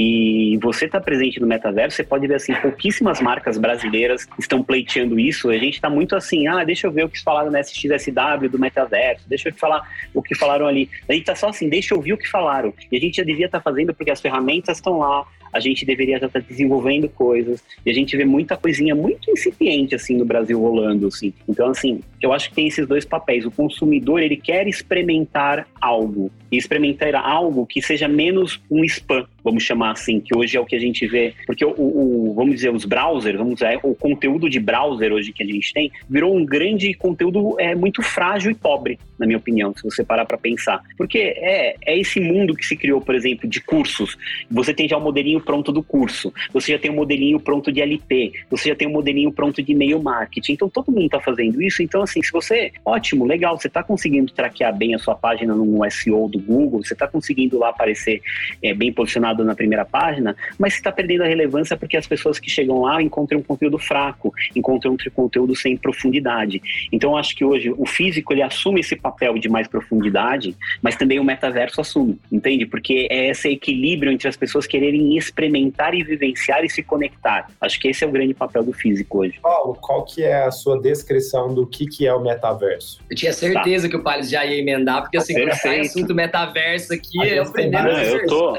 [0.02, 5.20] E você está presente no metaverso, você pode ver assim, pouquíssimas marcas brasileiras estão pleiteando
[5.20, 5.50] isso.
[5.50, 8.58] A gente está muito assim, ah, deixa eu ver o que falaram na SXSW do
[8.58, 10.88] metaverso, deixa eu falar o que falaram ali.
[11.06, 12.72] A gente está só assim, deixa eu ouvir o que falaram.
[12.90, 15.84] E a gente já devia estar tá fazendo porque as ferramentas estão lá, a gente
[15.84, 17.62] deveria já estar desenvolvendo coisas.
[17.84, 21.32] E a gente vê muita coisinha muito incipiente, assim, no Brasil rolando, assim.
[21.48, 23.44] Então, assim, eu acho que tem esses dois papéis.
[23.44, 26.30] O consumidor, ele quer experimentar algo.
[26.50, 30.66] E experimentar algo que seja menos um spam, vamos chamar assim, que hoje é o
[30.66, 31.32] que a gente vê.
[31.46, 35.42] Porque o, o vamos dizer, os browsers, vamos dizer, o conteúdo de browser hoje que
[35.42, 39.72] a gente tem, virou um grande conteúdo é, muito frágil e pobre, na minha opinião,
[39.74, 40.82] se você parar para pensar.
[40.96, 44.16] Porque é, é esse mundo que se criou, por exemplo, de cursos.
[44.50, 47.72] Você tem já o modelinho modelinho pronto do curso, você já tem um modelinho pronto
[47.72, 50.52] de LP, você já tem um modelinho pronto de e-mail marketing.
[50.52, 51.82] Então todo mundo está fazendo isso.
[51.82, 55.90] Então, assim, se você, ótimo, legal, você está conseguindo traquear bem a sua página no
[55.90, 58.20] SEO do Google, você está conseguindo lá aparecer
[58.62, 62.38] é, bem posicionado na primeira página, mas você está perdendo a relevância porque as pessoas
[62.38, 66.60] que chegam lá encontram um conteúdo fraco, encontram um conteúdo sem profundidade.
[66.92, 71.18] Então, acho que hoje o físico ele assume esse papel de mais profundidade, mas também
[71.18, 72.66] o metaverso assume, entende?
[72.66, 77.46] Porque é esse equilíbrio entre as pessoas quererem experimentar e vivenciar e se conectar.
[77.60, 79.38] Acho que esse é o grande papel do físico hoje.
[79.40, 83.00] Paulo, qual que é a sua descrição do que, que é o metaverso?
[83.08, 83.90] Eu tinha certeza tá.
[83.90, 87.50] que o Pales já ia emendar, porque assim, quando sai assunto metaverso aqui, é o
[87.50, 87.84] primeiro.
[87.84, 88.56] Não, eu tô.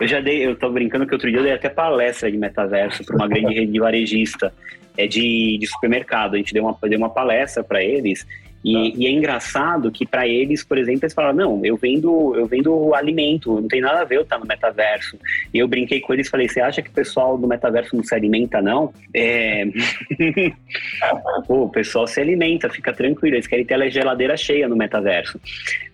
[0.00, 3.04] eu já dei, eu tô brincando que outro dia eu dei até palestra de metaverso
[3.04, 4.52] para uma grande rede varejista
[4.96, 6.34] é de, de supermercado.
[6.34, 8.26] A gente deu uma, deu uma palestra para eles
[8.66, 8.98] e, tá.
[8.98, 12.92] e, é engraçado que para eles, por exemplo, eles falaram, não, eu vendo, eu vendo
[12.96, 15.16] alimento, não tem nada a ver eu estar tá no metaverso.
[15.54, 18.02] E eu brinquei com eles e falei, você acha que o pessoal do metaverso não
[18.02, 18.92] se alimenta, não?
[19.14, 19.66] É...
[21.46, 25.40] Pô, o pessoal se alimenta, fica tranquilo, eles querem ter a geladeira cheia no metaverso.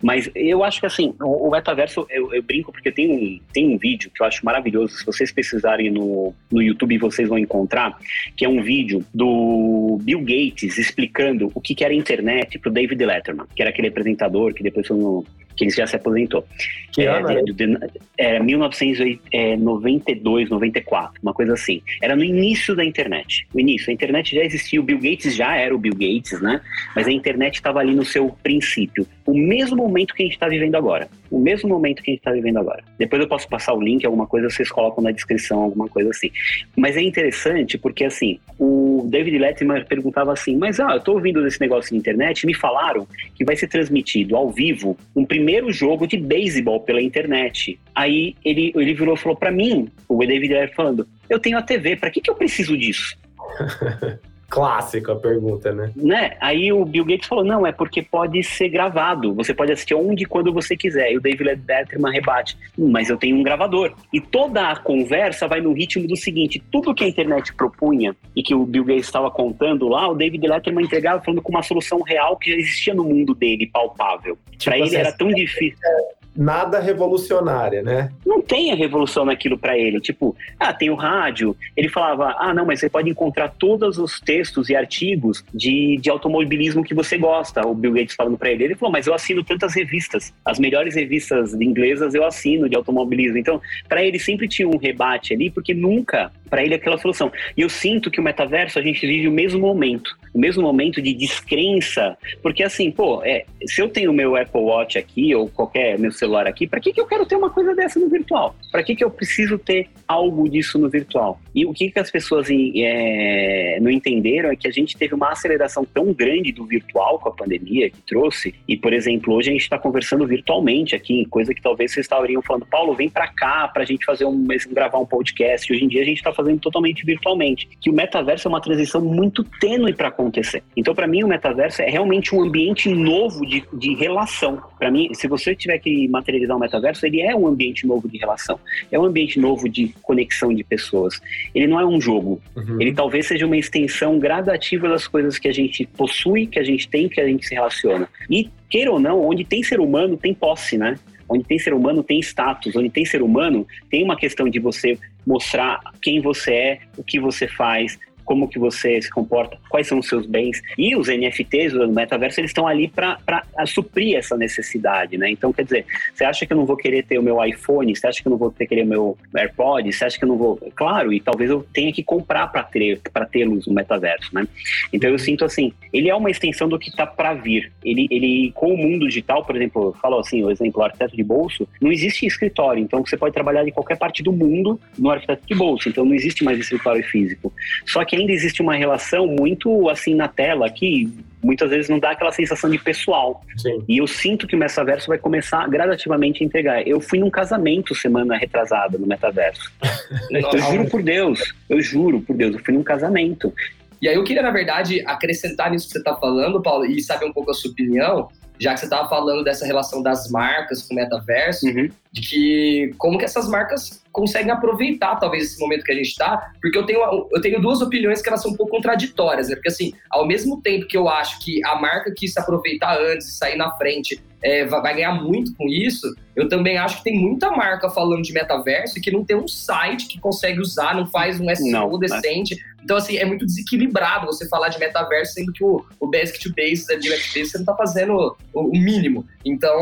[0.01, 3.71] Mas eu acho que assim, o, o metaverso, eu, eu, brinco porque tem um, tem
[3.71, 7.95] um vídeo que eu acho maravilhoso, se vocês pesquisarem no, no YouTube vocês vão encontrar,
[8.35, 12.71] que é um vídeo do Bill Gates explicando o que, que era a internet pro
[12.71, 15.23] David Letterman, que era aquele apresentador que depois foi no,
[15.55, 16.45] que ele já se aposentou.
[16.91, 17.77] Que é, ano de, de,
[18.17, 21.81] era 1992, 94, uma coisa assim.
[22.01, 23.47] Era no início da internet.
[23.53, 26.61] O início, a internet já existia, o Bill Gates já era o Bill Gates, né?
[26.95, 29.07] Mas a internet estava ali no seu princípio.
[29.25, 31.07] O mesmo momento que a gente está vivendo agora.
[31.31, 32.83] O mesmo momento que a gente está vivendo agora.
[32.99, 36.29] Depois eu posso passar o link, alguma coisa vocês colocam na descrição, alguma coisa assim.
[36.75, 41.41] Mas é interessante porque, assim, o David Letterman perguntava assim, mas, ah, eu estou ouvindo
[41.41, 45.73] desse negócio na internet, me falaram que vai ser transmitido ao vivo um primeiro primeiro
[45.73, 47.77] jogo de beisebol pela internet.
[47.93, 51.61] Aí ele, ele virou e falou para mim, o David Ayer falando, eu tenho a
[51.61, 53.17] TV, para que, que eu preciso disso?
[54.53, 55.91] Clássico a pergunta, né?
[55.95, 56.37] né?
[56.39, 59.33] Aí o Bill Gates falou: não, é porque pode ser gravado.
[59.33, 61.11] Você pode assistir onde e quando você quiser.
[61.11, 63.93] E o David Letterman rebate: hum, mas eu tenho um gravador.
[64.13, 68.43] E toda a conversa vai no ritmo do seguinte: tudo que a internet propunha e
[68.43, 72.03] que o Bill Gates estava contando lá, o David Letterman entregava falando com uma solução
[72.03, 74.37] real que já existia no mundo dele, palpável.
[74.51, 75.79] Tipo Para ele assim, era tão difícil.
[75.83, 78.11] É nada revolucionária, né?
[78.25, 79.99] Não tem a revolução naquilo para ele.
[79.99, 81.55] Tipo, ah, tem o rádio.
[81.75, 86.09] Ele falava, ah, não, mas você pode encontrar todos os textos e artigos de, de
[86.09, 87.65] automobilismo que você gosta.
[87.65, 88.63] O Bill Gates falando para ele.
[88.63, 90.33] Ele falou, mas eu assino tantas revistas.
[90.43, 93.37] As melhores revistas inglesas eu assino de automobilismo.
[93.37, 97.31] Então, para ele sempre tinha um rebate ali, porque nunca para ele aquela solução.
[97.57, 101.01] E eu sinto que o metaverso a gente vive o mesmo momento, o mesmo momento
[101.01, 105.97] de descrença, porque assim, pô, é, se eu tenho meu Apple Watch aqui ou qualquer
[105.97, 108.55] meu celular aqui, para que, que eu quero ter uma coisa dessa no virtual?
[108.71, 111.39] Para que, que eu preciso ter algo disso no virtual?
[111.55, 115.31] E o que, que as pessoas é, não entenderam é que a gente teve uma
[115.31, 119.53] aceleração tão grande do virtual com a pandemia que trouxe, e por exemplo, hoje a
[119.53, 123.67] gente está conversando virtualmente aqui, coisa que talvez vocês estariam falando, Paulo, vem para cá
[123.67, 125.73] para a gente fazer um, gravar um podcast.
[125.73, 127.69] Hoje em dia a gente está fazendo fazendo totalmente virtualmente.
[127.79, 130.63] Que o metaverso é uma transição muito tênue para acontecer.
[130.75, 134.61] Então, para mim, o metaverso é realmente um ambiente novo de, de relação.
[134.77, 138.17] Para mim, se você tiver que materializar o metaverso, ele é um ambiente novo de
[138.17, 138.59] relação.
[138.91, 141.19] É um ambiente novo de conexão de pessoas.
[141.55, 142.41] Ele não é um jogo.
[142.55, 142.81] Uhum.
[142.81, 146.87] Ele talvez seja uma extensão gradativa das coisas que a gente possui, que a gente
[146.87, 148.07] tem, que a gente se relaciona.
[148.29, 150.95] E queira ou não, onde tem ser humano, tem posse, né?
[151.27, 152.75] Onde tem ser humano, tem status.
[152.75, 157.19] Onde tem ser humano, tem uma questão de você mostrar quem você é, o que
[157.19, 160.61] você faz, como que você se comporta, quais são os seus bens.
[160.77, 163.17] E os NFTs do metaverso, eles estão ali para
[163.65, 165.29] suprir essa necessidade, né?
[165.29, 167.95] Então, quer dizer, você acha que eu não vou querer ter o meu iPhone?
[167.95, 169.91] Você acha que eu não vou ter querer o meu AirPod?
[169.91, 170.59] Você acha que eu não vou...
[170.75, 174.47] Claro, e talvez eu tenha que comprar para ter para tê-los no metaverso, né?
[174.91, 177.71] Então, eu sinto assim, ele é uma extensão do que está para vir.
[177.83, 181.67] Ele, ele, com o mundo digital, por exemplo, falou assim, o exemplo, arquiteto de bolso,
[181.81, 185.55] não existe escritório, então você pode trabalhar de qualquer parte do mundo no arquiteto de
[185.55, 187.53] bolso, então não existe mais escritório físico.
[187.85, 191.11] Só que que ainda existe uma relação muito assim na tela que
[191.43, 193.43] muitas vezes não dá aquela sensação de pessoal.
[193.57, 193.83] Sim.
[193.87, 196.87] E eu sinto que o metaverso vai começar gradativamente a entregar.
[196.87, 199.71] Eu fui num casamento semana retrasada no metaverso.
[200.29, 203.51] eu juro por Deus, eu juro por Deus, eu fui num casamento.
[203.99, 207.25] E aí eu queria, na verdade, acrescentar nisso que você está falando, Paulo, e saber
[207.25, 208.29] um pouco a sua opinião,
[208.63, 211.89] já que você estava falando dessa relação das marcas com o metaverso, uhum.
[212.11, 216.51] de que como que essas marcas conseguem aproveitar talvez esse momento que a gente está,
[216.61, 216.99] porque eu tenho,
[217.31, 219.55] eu tenho duas opiniões que elas são um pouco contraditórias, né?
[219.55, 223.37] Porque assim, ao mesmo tempo que eu acho que a marca quis se aproveitar antes,
[223.37, 227.49] sair na frente, é, vai ganhar muito com isso, eu também acho que tem muita
[227.51, 231.39] marca falando de metaverso e que não tem um site que consegue usar, não faz
[231.39, 232.55] um SEO não, decente.
[232.55, 232.83] Mas...
[232.83, 236.53] Então, assim, é muito desequilibrado você falar de metaverso, sendo que o, o basic to
[236.53, 239.25] base da direct base você não está fazendo o, o, mínimo.
[239.45, 239.79] Então,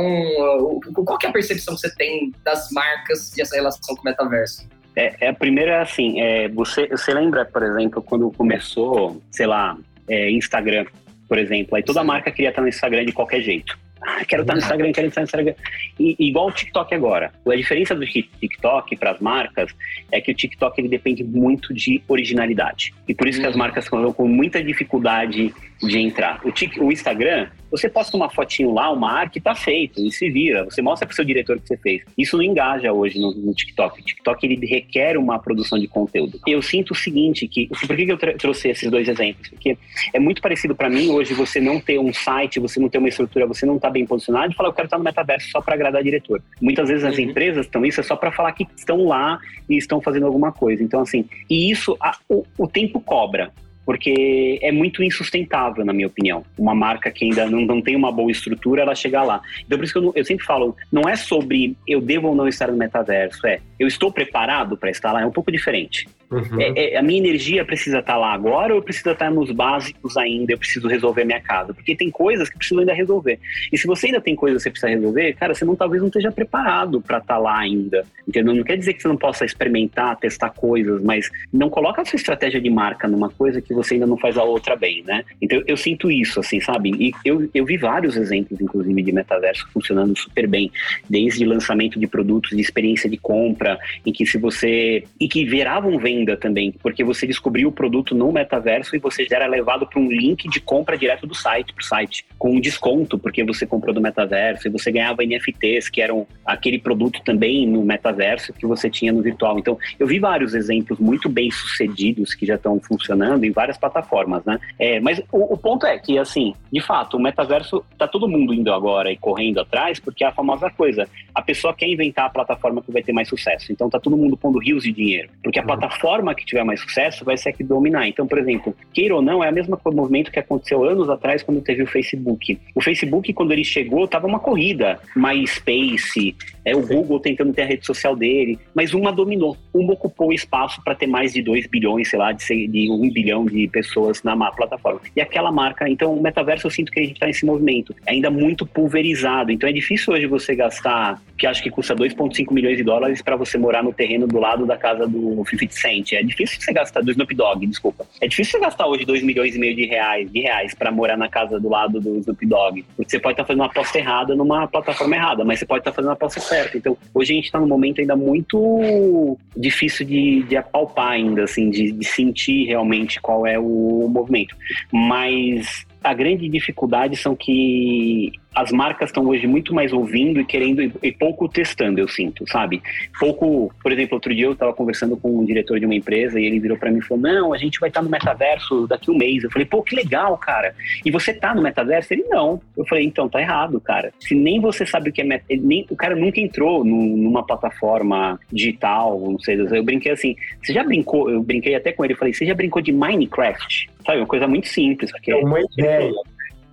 [0.60, 4.06] o, qual é a percepção que você tem das marcas e essa relação com o
[4.06, 4.70] metaverso?
[4.96, 9.76] É, é a primeira, assim, é, você, você lembra, por exemplo, quando começou, sei lá,
[10.08, 10.86] é, Instagram,
[11.28, 13.80] por exemplo, aí toda marca queria estar no Instagram de qualquer jeito.
[14.02, 15.54] Ah, quero estar no Instagram, quero estar no Instagram.
[16.00, 17.32] E, igual o TikTok agora.
[17.46, 19.72] A diferença do TikTok para as marcas
[20.12, 22.94] é que o TikTok ele depende muito de originalidade.
[23.08, 23.60] E por isso que as uhum.
[23.60, 26.40] marcas estão com muita dificuldade de entrar.
[26.46, 30.30] O, tic, o Instagram, você posta uma fotinho lá, uma arte, tá feito, e se
[30.30, 30.64] vira.
[30.66, 32.04] Você mostra pro seu diretor que você fez.
[32.18, 34.00] Isso não engaja hoje no, no TikTok.
[34.00, 36.40] O TikTok, ele requer uma produção de conteúdo.
[36.46, 39.50] Eu sinto o seguinte, que por que, que eu trouxe esses dois exemplos?
[39.50, 39.78] Porque
[40.14, 43.10] é muito parecido para mim hoje você não ter um site, você não ter uma
[43.10, 45.76] estrutura, você não tá bem posicionado e falar, eu quero estar no metaverso só para
[45.76, 46.42] agradar diretor.
[46.62, 47.24] Muitas vezes as uhum.
[47.24, 49.40] empresas estão isso é só para falar que estão lá
[49.70, 50.84] e estão fazendo alguma coisa.
[50.84, 53.52] Então, assim, e isso, a, o, o tempo cobra
[53.86, 56.44] porque é muito insustentável, na minha opinião.
[56.58, 59.42] Uma marca que ainda não, não tem uma boa estrutura, ela chegar lá.
[59.66, 62.48] Então, por isso que eu, eu sempre falo, não é sobre eu devo ou não
[62.48, 66.08] estar no metaverso, é eu estou preparado para estar lá, é um pouco diferente.
[66.32, 66.62] Uhum.
[66.62, 70.16] É, é, a minha energia precisa estar lá agora ou eu preciso estar nos básicos
[70.16, 71.74] ainda, eu preciso resolver minha casa?
[71.74, 73.38] Porque tem coisas que preciso ainda resolver.
[73.72, 76.08] E se você ainda tem coisas que você precisa resolver, cara, você não talvez não
[76.08, 78.06] esteja preparado para estar lá ainda.
[78.26, 78.56] Entendeu?
[78.56, 82.16] Não quer dizer que você não possa experimentar, testar coisas, mas não coloca a sua
[82.16, 85.26] estratégia de marca numa coisa que você ainda não faz a outra bem, né?
[85.42, 86.92] Então eu, eu sinto isso, assim, sabe?
[86.98, 90.72] E eu, eu vi vários exemplos, inclusive, de metaverso funcionando super bem,
[91.10, 95.04] desde lançamento de produtos, de experiência de compra, em que se você.
[95.20, 99.38] e que viravam venda também, porque você descobriu o produto no metaverso e você já
[99.38, 102.60] era levado para um link de compra direto do site para o site, com um
[102.60, 107.68] desconto, porque você comprou do metaverso e você ganhava NFTs, que eram aquele produto também
[107.68, 109.58] no metaverso que você tinha no virtual.
[109.58, 114.44] Então, eu vi vários exemplos muito bem sucedidos que já estão funcionando em várias plataformas,
[114.46, 114.60] né?
[114.78, 118.54] É, mas o, o ponto é que, assim, de fato, o metaverso tá todo mundo
[118.54, 121.08] indo agora e correndo atrás, porque é a famosa coisa.
[121.34, 123.72] A pessoa quer inventar a plataforma que vai ter mais sucesso.
[123.72, 125.30] Então, tá todo mundo pondo rios de dinheiro.
[125.44, 125.68] Porque a uhum.
[125.68, 128.08] plataforma plataforma que tiver mais sucesso vai ser a que dominar.
[128.08, 131.62] Então, por exemplo, queira ou não, é a mesma movimento que aconteceu anos atrás quando
[131.62, 132.60] teve o Facebook.
[132.76, 135.00] O Facebook, quando ele chegou, tava uma corrida.
[135.16, 139.58] MySpace, é o Google tentando ter a rede social dele, mas uma dominou.
[139.74, 143.10] Uma ocupou o espaço para ter mais de 2 bilhões, sei lá, de, de 1
[143.12, 145.02] bilhão de pessoas na plataforma.
[145.16, 147.96] E aquela marca, então, o metaverso eu sinto que a gente está nesse movimento.
[148.06, 149.52] É ainda muito pulverizado.
[149.52, 153.36] Então, é difícil hoje você gastar, que acho que custa 2,5 milhões de dólares para
[153.36, 156.16] você morar no terreno do lado da casa do 50 Cent gente.
[156.16, 158.06] É difícil você gastar, do Snoop Dogg, desculpa.
[158.20, 161.18] É difícil você gastar hoje 2 milhões e meio de reais, de reais para morar
[161.18, 162.86] na casa do lado do Snoop Dogg.
[162.96, 165.82] Porque você pode estar tá fazendo uma aposta errada numa plataforma errada, mas você pode
[165.82, 166.78] estar tá fazendo uma aposta certa.
[166.78, 171.70] Então, hoje a gente está num momento ainda muito difícil de, de apalpar ainda, assim,
[171.70, 174.56] de, de sentir realmente qual é o movimento.
[174.92, 180.92] Mas a grande dificuldade são que as marcas estão hoje muito mais ouvindo e querendo
[181.02, 182.82] e pouco testando, eu sinto, sabe?
[183.18, 186.46] Pouco, por exemplo, outro dia eu estava conversando com um diretor de uma empresa e
[186.46, 189.10] ele virou para mim e falou: "Não, a gente vai estar tá no metaverso daqui
[189.10, 189.44] um mês".
[189.44, 190.76] Eu falei: "Pô, que legal, cara".
[191.06, 192.14] E você tá no metaverso?
[192.14, 192.62] Ele não.
[192.76, 194.14] Eu falei: "Então tá errado, cara.
[194.20, 195.44] Se nem você sabe o que é met...
[195.50, 200.84] nem o cara nunca entrou numa plataforma digital, não sei, eu brinquei assim, você já
[200.84, 204.48] brincou, eu brinquei até com ele, falei: "Você já brincou de Minecraft?" Sabe, uma coisa
[204.48, 206.12] muito simples, porque é uma ideia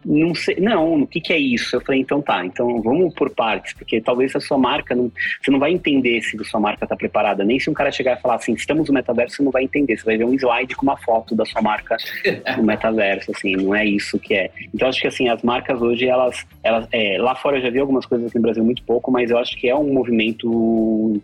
[0.04, 1.76] não sei, não, o que, que é isso?
[1.76, 5.10] Eu falei, então tá, então vamos por partes, porque talvez a sua marca, não,
[5.42, 8.16] você não vai entender se a sua marca está preparada, nem se um cara chegar
[8.16, 10.74] e falar assim, estamos no metaverso, você não vai entender, você vai ver um slide
[10.76, 11.96] com uma foto da sua marca
[12.56, 14.50] no metaverso, assim, não é isso que é.
[14.72, 17.78] Então acho que assim, as marcas hoje, elas, elas é, lá fora eu já vi
[17.78, 21.20] algumas coisas aqui no Brasil muito pouco, mas eu acho que é um movimento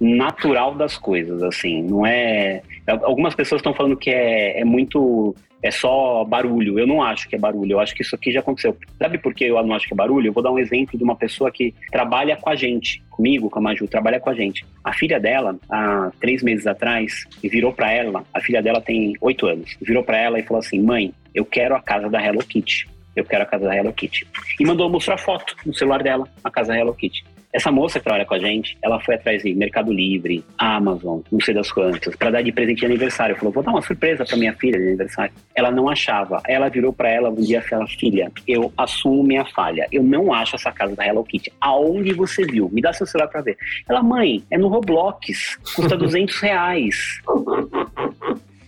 [0.00, 2.62] natural das coisas, assim, não é...
[2.86, 6.78] Algumas pessoas estão falando que é, é muito é só barulho.
[6.78, 7.72] Eu não acho que é barulho.
[7.72, 8.76] Eu acho que isso aqui já aconteceu.
[8.98, 10.28] Sabe por que eu não acho que é barulho?
[10.28, 13.58] Eu vou dar um exemplo de uma pessoa que trabalha com a gente, comigo, com
[13.58, 14.64] a Maju, trabalha com a gente.
[14.82, 19.46] A filha dela, há três meses atrás, virou para ela, a filha dela tem oito
[19.46, 22.88] anos, virou para ela e falou assim: mãe, eu quero a casa da Hello Kitty.
[23.14, 24.26] Eu quero a casa da Hello Kitty.
[24.58, 27.24] E mandou mostrar foto no celular dela, a casa da Hello Kitty.
[27.52, 31.40] Essa moça que trabalha com a gente, ela foi atrás de Mercado Livre, Amazon, não
[31.40, 33.34] sei das quantas, para dar de presente de aniversário.
[33.36, 35.32] Falou, vou dar uma surpresa para minha filha de aniversário.
[35.54, 36.40] Ela não achava.
[36.46, 39.88] Ela virou para ela um dia e falou, filha, eu assumo minha falha.
[39.90, 41.52] Eu não acho essa casa da Hello Kitty.
[41.60, 42.68] Aonde você viu?
[42.72, 43.56] Me dá seu celular para ver.
[43.88, 47.20] Ela, mãe, é no Roblox, custa 200 reais.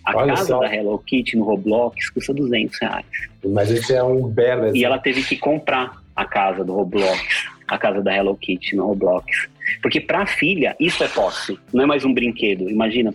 [0.04, 0.58] A Olha casa só.
[0.58, 3.06] da Hello Kitty no Roblox custa 200 reais.
[3.44, 7.78] Mas isso é um belo E ela teve que comprar a casa do Roblox a
[7.78, 9.48] casa da Hello Kitty no Roblox.
[9.80, 12.68] Porque para a filha, isso é posse, não é mais um brinquedo.
[12.70, 13.12] Imagina.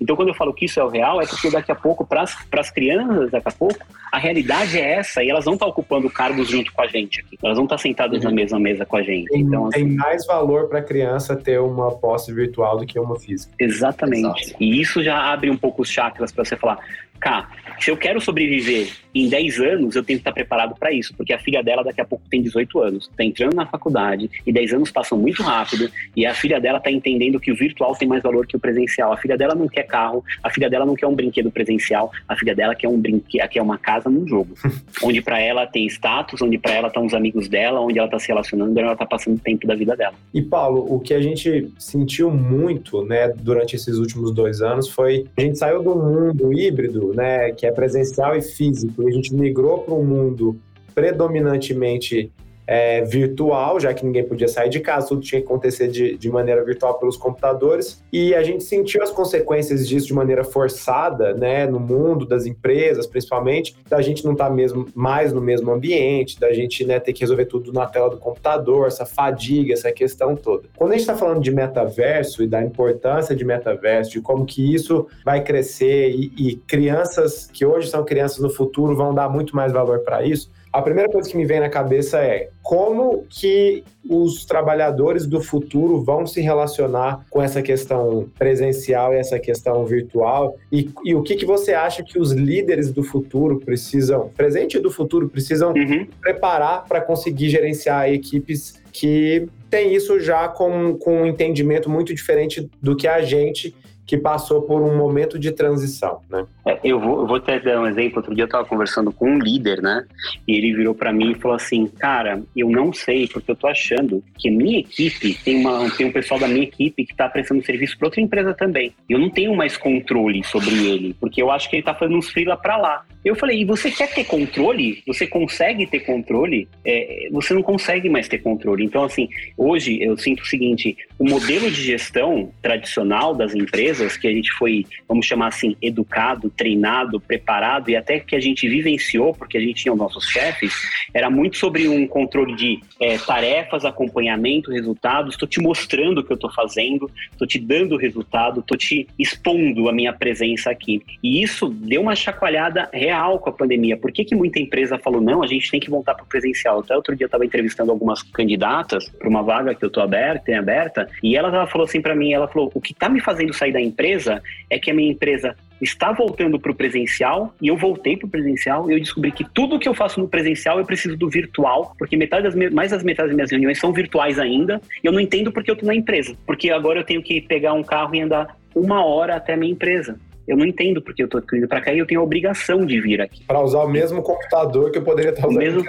[0.00, 2.22] Então, quando eu falo que isso é o real, é porque daqui a pouco, para
[2.22, 6.48] as crianças, daqui a pouco, a realidade é essa e elas não estão ocupando cargos
[6.48, 7.36] junto com a gente aqui.
[7.42, 8.30] Elas não estão sentadas uhum.
[8.30, 9.28] na mesma mesa com a gente.
[9.28, 12.98] Tem, então, assim, tem mais valor para a criança ter uma posse virtual do que
[12.98, 13.52] uma física.
[13.58, 14.44] Exatamente.
[14.44, 14.62] Exato.
[14.62, 16.78] E isso já abre um pouco os chakras para você falar,
[17.24, 17.48] cá,
[17.80, 21.32] se eu quero sobreviver em 10 anos, eu tenho que estar preparado para isso, porque
[21.32, 24.74] a filha dela daqui a pouco tem 18 anos, está entrando na faculdade, e 10
[24.74, 25.73] anos passam muito rápido,
[26.16, 29.12] e a filha dela está entendendo que o virtual tem mais valor que o presencial.
[29.12, 32.36] A filha dela não quer carro, a filha dela não quer um brinquedo presencial, a
[32.36, 34.54] filha dela quer um brinquedo, quer uma casa num jogo,
[35.02, 38.18] onde para ela tem status, onde para ela estão os amigos dela, onde ela está
[38.18, 40.14] se relacionando, onde ela está passando tempo da vida dela.
[40.32, 45.26] E Paulo, o que a gente sentiu muito, né, durante esses últimos dois anos foi
[45.36, 49.34] a gente saiu do mundo híbrido, né, que é presencial e físico, e a gente
[49.34, 50.58] migrou para um mundo
[50.94, 52.30] predominantemente
[52.66, 56.30] é, virtual, já que ninguém podia sair de casa, tudo tinha que acontecer de, de
[56.30, 58.02] maneira virtual pelos computadores.
[58.12, 63.06] E a gente sentiu as consequências disso de maneira forçada, né, no mundo das empresas,
[63.06, 67.12] principalmente, da gente não estar tá mesmo mais no mesmo ambiente, da gente né, ter
[67.12, 70.64] que resolver tudo na tela do computador, essa fadiga, essa questão toda.
[70.76, 74.74] Quando a gente está falando de metaverso e da importância de metaverso, de como que
[74.74, 79.54] isso vai crescer e, e crianças que hoje são crianças no futuro vão dar muito
[79.54, 83.84] mais valor para isso, a primeira coisa que me vem na cabeça é como que
[84.10, 90.56] os trabalhadores do futuro vão se relacionar com essa questão presencial e essa questão virtual
[90.72, 94.80] e, e o que, que você acha que os líderes do futuro precisam, presente e
[94.80, 96.08] do futuro, precisam uhum.
[96.20, 102.68] preparar para conseguir gerenciar equipes que têm isso já com, com um entendimento muito diferente
[102.82, 103.72] do que a gente
[104.06, 106.46] que passou por um momento de transição, né?
[106.66, 108.18] É, eu, vou, eu vou até dar um exemplo.
[108.18, 110.04] Outro dia eu estava conversando com um líder, né?
[110.46, 113.66] E ele virou para mim e falou assim: Cara, eu não sei, porque eu tô
[113.66, 117.64] achando que minha equipe tem, uma, tem um pessoal da minha equipe que está prestando
[117.64, 118.92] serviço para outra empresa também.
[119.08, 122.30] Eu não tenho mais controle sobre ele, porque eu acho que ele está fazendo uns
[122.30, 123.04] freela para lá.
[123.24, 125.02] Eu falei: E você quer ter controle?
[125.06, 126.68] Você consegue ter controle?
[126.84, 128.84] É, você não consegue mais ter controle.
[128.84, 134.16] Então, assim, hoje eu sinto o seguinte: o modelo de gestão tradicional das empresas empresas
[134.16, 138.68] que a gente foi, vamos chamar assim, educado, treinado, preparado e até que a gente
[138.68, 140.72] vivenciou, porque a gente tinha os nossos chefes,
[141.12, 145.34] era muito sobre um controle de é, tarefas, acompanhamento, resultados.
[145.34, 149.06] Estou te mostrando o que eu estou fazendo, estou te dando o resultado, estou te
[149.18, 151.02] expondo a minha presença aqui.
[151.22, 153.96] E isso deu uma chacoalhada real com a pandemia.
[153.96, 156.80] Por que, que muita empresa falou, não, a gente tem que voltar para o presencial?
[156.80, 160.56] Até outro dia eu estava entrevistando algumas candidatas para uma vaga que eu estou aberta,
[160.58, 163.52] aberta, e ela, ela falou assim para mim, ela falou, o que está me fazendo
[163.52, 167.76] sair da empresa é que a minha empresa está voltando para o presencial e eu
[167.76, 170.84] voltei para o presencial e eu descobri que tudo que eu faço no presencial eu
[170.84, 174.80] preciso do virtual, porque metade das mais das metade das minhas reuniões são virtuais ainda.
[175.02, 177.72] E eu não entendo porque eu estou na empresa, porque agora eu tenho que pegar
[177.72, 180.18] um carro e andar uma hora até a minha empresa.
[180.46, 183.00] Eu não entendo porque eu estou indo para cá e eu tenho a obrigação de
[183.00, 183.44] vir aqui.
[183.44, 185.56] Para usar o mesmo computador que eu poderia estar usando.
[185.56, 185.84] O mesmo,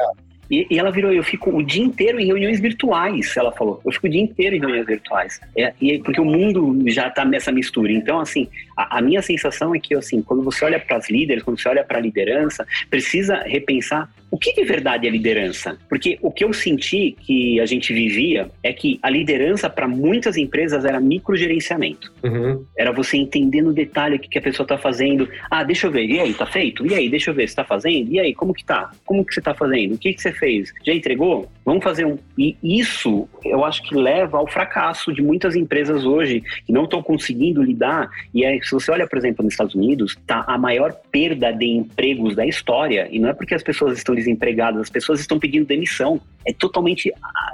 [0.50, 3.82] e, e, ela virou, eu fico o dia inteiro em reuniões virtuais, ela falou.
[3.86, 5.42] Eu fico o dia inteiro em reuniões virtuais.
[5.58, 7.92] É, e, porque o mundo já está nessa mistura.
[7.92, 11.44] Então, assim, a, a, minha sensação é que, assim, quando você olha para as líderes,
[11.44, 15.78] quando você olha para a liderança, precisa repensar o que de verdade é liderança?
[15.88, 20.36] Porque o que eu senti que a gente vivia é que a liderança para muitas
[20.36, 22.12] empresas era microgerenciamento.
[22.22, 22.66] Uhum.
[22.78, 25.30] Era você entender no detalhe o que, que a pessoa está fazendo.
[25.50, 26.06] Ah, deixa eu ver.
[26.06, 26.86] E aí, tá feito?
[26.86, 28.12] E aí, deixa eu ver, você está fazendo?
[28.12, 28.92] E aí, como que tá?
[29.06, 29.96] Como que você está fazendo?
[29.96, 30.74] O que, que você fez?
[30.86, 31.50] Já entregou?
[31.64, 32.18] Vamos fazer um.
[32.38, 37.02] E isso eu acho que leva ao fracasso de muitas empresas hoje que não estão
[37.02, 38.10] conseguindo lidar.
[38.34, 41.66] E aí, se você olha, por exemplo, nos Estados Unidos, tá a maior perda de
[41.66, 43.08] empregos da história.
[43.12, 46.20] E não é porque as pessoas estão desempregadas, as pessoas estão pedindo demissão.
[46.46, 47.12] É totalmente.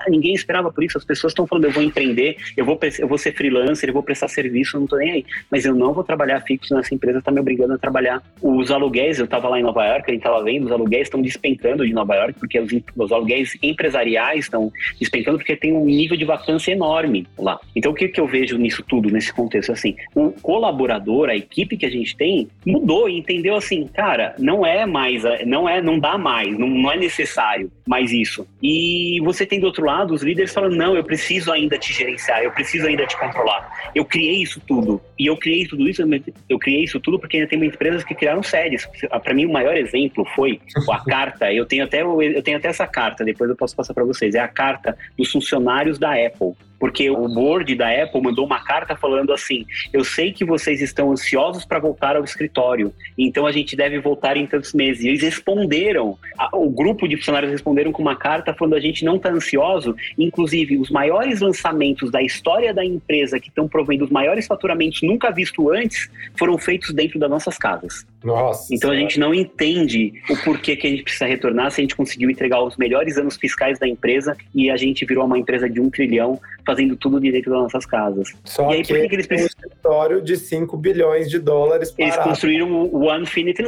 [0.07, 0.97] Ninguém esperava por isso.
[0.97, 4.03] As pessoas estão falando: eu vou empreender, eu vou, eu vou ser freelancer, eu vou
[4.03, 5.26] prestar serviço, eu não estou nem aí.
[5.49, 8.22] Mas eu não vou trabalhar fixo nessa empresa, está me obrigando a trabalhar.
[8.41, 11.22] Os aluguéis, eu estava lá em Nova York, a gente estava vendo, os aluguéis estão
[11.22, 16.18] despencando de Nova York, porque os, os aluguéis empresariais estão despencando, porque tem um nível
[16.18, 17.59] de vacância enorme lá.
[17.76, 19.72] Então, o que, que eu vejo nisso tudo, nesse contexto?
[19.72, 24.66] Assim, o colaborador, a equipe que a gente tem, mudou e entendeu assim, cara, não
[24.66, 28.47] é mais, não é, não dá mais, não, não é necessário mais isso.
[28.62, 32.41] E você tem do outro lado os líderes falando: não, eu preciso ainda te gerenciar,
[32.41, 33.91] eu preciso ainda te controlar.
[33.93, 35.02] Eu criei isso tudo.
[35.20, 36.02] E eu criei tudo isso,
[36.49, 38.88] eu criei isso tudo porque ainda tem empresas que criaram séries.
[39.24, 41.52] Para mim, o maior exemplo foi a carta.
[41.52, 44.36] Eu tenho até, eu tenho até essa carta, depois eu posso passar para vocês.
[44.36, 48.95] É a carta dos funcionários da Apple porque o board da Apple mandou uma carta
[48.95, 53.75] falando assim: eu sei que vocês estão ansiosos para voltar ao escritório, então a gente
[53.75, 55.03] deve voltar em tantos meses.
[55.03, 56.17] E eles responderam,
[56.51, 60.79] o grupo de funcionários responderam com uma carta falando: a gente não está ansioso, inclusive
[60.79, 65.69] os maiores lançamentos da história da empresa que estão provendo os maiores faturamentos nunca visto
[65.69, 68.07] antes foram feitos dentro das nossas casas.
[68.23, 68.73] Nossa.
[68.73, 71.95] Então a gente não entende o porquê que a gente precisa retornar se a gente
[71.95, 75.79] conseguiu entregar os melhores anos fiscais da empresa e a gente virou uma empresa de
[75.79, 76.39] um trilhão
[76.72, 78.34] fazendo tudo direito das nossas casas.
[78.45, 79.51] Só e aí, que, por que, que eles precisam...
[79.53, 82.15] um escritório de 5 bilhões de dólares parado.
[82.15, 83.63] Eles construíram o One Infinity,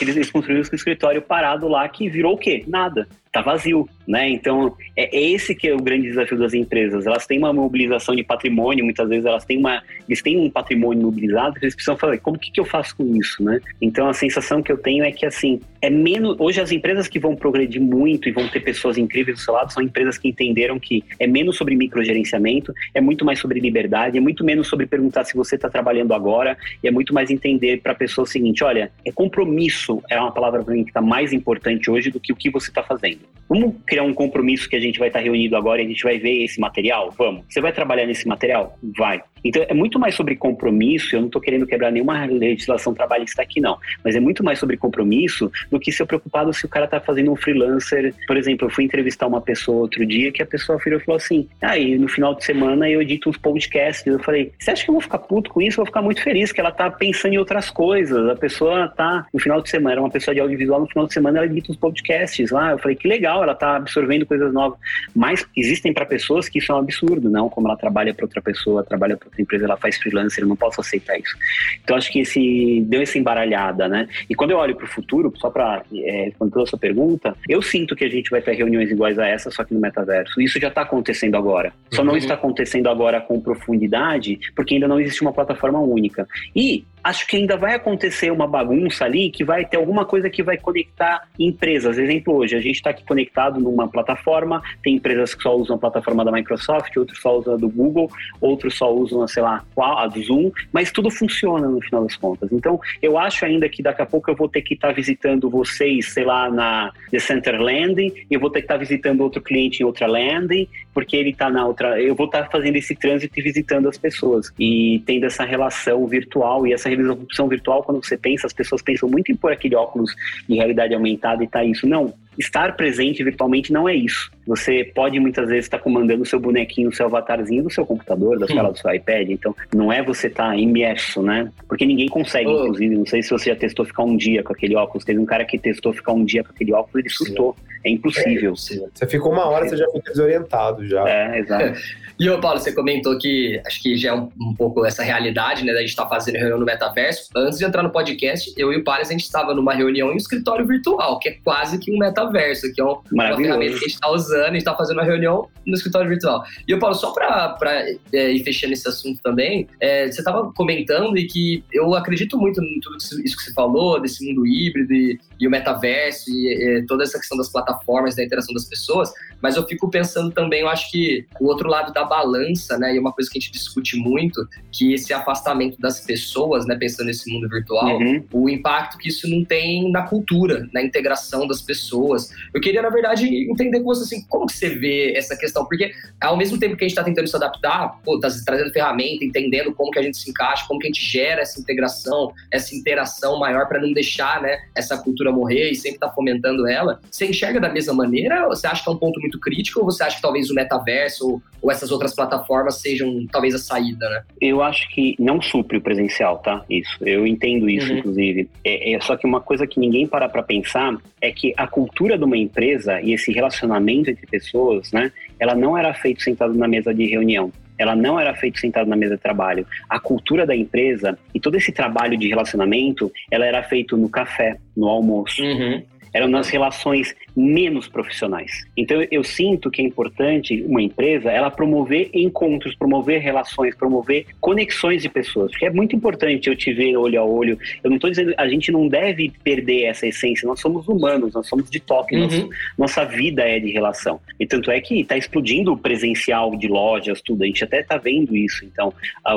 [0.00, 2.64] eles construíram o escritório parado lá que virou o quê?
[2.66, 4.28] Nada tá vazio, né?
[4.28, 7.06] Então, é esse que é o grande desafio das empresas.
[7.06, 11.04] Elas têm uma mobilização de patrimônio, muitas vezes elas têm uma, eles têm um patrimônio
[11.04, 13.60] mobilizado, eles precisam falar, como que, que eu faço com isso, né?
[13.80, 17.20] Então, a sensação que eu tenho é que, assim, é menos, hoje as empresas que
[17.20, 20.78] vão progredir muito e vão ter pessoas incríveis do seu lado são empresas que entenderam
[20.78, 25.24] que é menos sobre microgerenciamento, é muito mais sobre liberdade, é muito menos sobre perguntar
[25.24, 28.64] se você está trabalhando agora, e é muito mais entender para a pessoa o seguinte,
[28.64, 32.32] olha, é compromisso, é uma palavra para mim que está mais importante hoje do que
[32.32, 33.19] o que você está fazendo.
[33.20, 36.04] Dude Vamos criar um compromisso que a gente vai estar reunido agora e a gente
[36.04, 37.12] vai ver esse material?
[37.18, 37.44] Vamos.
[37.48, 38.78] Você vai trabalhar nesse material?
[38.96, 39.20] Vai.
[39.44, 41.14] Então é muito mais sobre compromisso.
[41.16, 43.78] Eu não estou querendo quebrar nenhuma legislação trabalhista aqui, não.
[44.04, 47.32] Mas é muito mais sobre compromisso do que ser preocupado se o cara está fazendo
[47.32, 48.14] um freelancer.
[48.26, 51.16] Por exemplo, eu fui entrevistar uma pessoa outro dia que a pessoa virou e falou
[51.16, 54.06] assim: aí ah, no final de semana eu edito uns podcasts.
[54.06, 55.80] Eu falei: você acha que eu vou ficar puto com isso?
[55.80, 58.28] Eu vou ficar muito feliz que ela está pensando em outras coisas.
[58.28, 61.12] A pessoa está no final de semana, era uma pessoa de audiovisual, no final de
[61.12, 62.72] semana ela edita uns podcasts lá.
[62.72, 64.78] Eu falei: que legal, ela está absorvendo coisas novas.
[65.14, 67.48] Mas existem para pessoas que isso é um absurdo, não?
[67.48, 70.56] Como ela trabalha para outra pessoa, trabalha para outra empresa, ela faz freelancer, eu não
[70.56, 71.36] posso aceitar isso.
[71.82, 74.08] Então acho que esse deu essa embaralhada, né?
[74.28, 77.62] E quando eu olho para o futuro, só para é, responder a sua pergunta, eu
[77.62, 80.40] sinto que a gente vai ter reuniões iguais a essa, só que no metaverso.
[80.40, 81.72] Isso já está acontecendo agora.
[81.90, 82.08] Só uhum.
[82.08, 86.26] não está acontecendo agora com profundidade, porque ainda não existe uma plataforma única.
[86.54, 90.42] E acho que ainda vai acontecer uma bagunça ali que vai ter alguma coisa que
[90.42, 91.98] vai conectar empresas.
[91.98, 95.78] Exemplo, hoje, a gente está aqui conectado numa plataforma, tem empresas que só usam a
[95.78, 100.06] plataforma da Microsoft, outros só usam a do Google, outros só usam, sei lá, a
[100.06, 102.52] do Zoom, mas tudo funciona no final das contas.
[102.52, 105.48] Então, eu acho ainda que daqui a pouco eu vou ter que estar tá visitando
[105.48, 109.40] vocês, sei lá, na The Center Landing, eu vou ter que estar tá visitando outro
[109.40, 112.00] cliente em outra landing, porque ele está na outra.
[112.00, 114.52] Eu vou estar tá fazendo esse trânsito e visitando as pessoas.
[114.58, 119.08] E tendo essa relação virtual e essa realização virtual, quando você pensa, as pessoas pensam
[119.08, 120.14] muito em pôr aquele óculos
[120.48, 121.86] de realidade aumentada e tá isso.
[121.86, 124.30] Não, estar presente virtualmente não é isso.
[124.46, 128.38] Você pode muitas vezes estar comandando o seu bonequinho, o seu avatarzinho do seu computador,
[128.38, 129.30] da tela do seu iPad.
[129.30, 131.52] Então, não é você estar imerso, né?
[131.68, 132.64] Porque ninguém consegue, oh.
[132.64, 132.96] inclusive.
[132.96, 135.04] Não sei se você já testou ficar um dia com aquele óculos.
[135.04, 137.56] Teve um cara que testou ficar um dia com aquele óculos e ele surtou.
[137.84, 138.52] É impossível.
[138.52, 141.08] É, você ficou uma hora, você já fica desorientado já.
[141.08, 141.80] É, exato.
[142.20, 145.64] E, ô Paulo, você comentou que acho que já é um, um pouco essa realidade,
[145.64, 147.30] né, da gente estar tá fazendo reunião no metaverso.
[147.34, 150.12] Antes de entrar no podcast, eu e o Paris, a gente estava numa reunião em
[150.12, 152.29] um escritório virtual, que é quase que um metaverso,
[152.74, 155.04] que é um, uma ferramenta que a gente está usando, a gente está fazendo uma
[155.04, 156.42] reunião no escritório virtual.
[156.66, 161.16] E, ô Paulo, só para é, ir fechando esse assunto também, é, você estava comentando
[161.16, 165.18] e que eu acredito muito em tudo isso que você falou, desse mundo híbrido e,
[165.38, 169.56] e o metaverso e, e toda essa questão das plataformas, da interação das pessoas, mas
[169.56, 173.12] eu fico pensando também, eu acho que o outro lado da balança, né, e uma
[173.12, 177.48] coisa que a gente discute muito, que esse afastamento das pessoas, né, pensando nesse mundo
[177.48, 178.24] virtual, uhum.
[178.32, 182.09] o impacto que isso não tem na cultura, na integração das pessoas.
[182.54, 185.92] Eu queria, na verdade, entender com você, assim, como que você vê essa questão, porque
[186.20, 189.74] ao mesmo tempo que a gente está tentando se adaptar, pô, tá trazendo ferramenta, entendendo
[189.74, 193.38] como que a gente se encaixa, como que a gente gera essa integração, essa interação
[193.38, 197.26] maior para não deixar, né, essa cultura morrer e sempre estar tá fomentando ela, você
[197.26, 200.02] enxerga da mesma maneira ou você acha que é um ponto muito crítico ou você
[200.02, 204.22] acha que talvez o metaverso ou, ou essas outras plataformas sejam talvez a saída, né?
[204.40, 206.64] Eu acho que não supre o presencial, tá?
[206.68, 206.96] Isso.
[207.02, 207.98] Eu entendo isso, uhum.
[207.98, 208.48] inclusive.
[208.64, 212.16] É, é, só que uma coisa que ninguém para para pensar é que a cultura
[212.16, 215.12] de uma empresa e esse relacionamento entre pessoas, né?
[215.38, 218.94] Ela não era feito sentado na mesa de reunião ela não era feita sentado na
[218.94, 219.66] mesa de trabalho.
[219.88, 224.58] A cultura da empresa e todo esse trabalho de relacionamento, ela era feito no café,
[224.76, 225.42] no almoço.
[225.42, 228.66] Uhum eram nas relações menos profissionais.
[228.76, 235.02] Então eu sinto que é importante uma empresa ela promover encontros, promover relações, promover conexões
[235.02, 237.58] de pessoas, porque é muito importante eu te ver olho a olho.
[237.82, 240.46] Eu não estou dizendo a gente não deve perder essa essência.
[240.46, 242.22] Nós somos humanos, nós somos de toque, uhum.
[242.22, 244.20] nossa, nossa vida é de relação.
[244.38, 247.42] E tanto é que está explodindo o presencial de lojas, tudo.
[247.42, 248.64] A gente até está vendo isso.
[248.64, 248.92] Então
[249.24, 249.34] a,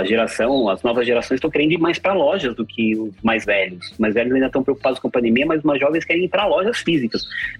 [0.00, 3.44] a geração, as novas gerações estão querendo ir mais para lojas do que os mais
[3.44, 3.90] velhos.
[3.92, 6.28] Os mais velhos ainda estão preocupados com a pandemia, mas os mais jovens querem ir
[6.28, 7.09] para lojas físicas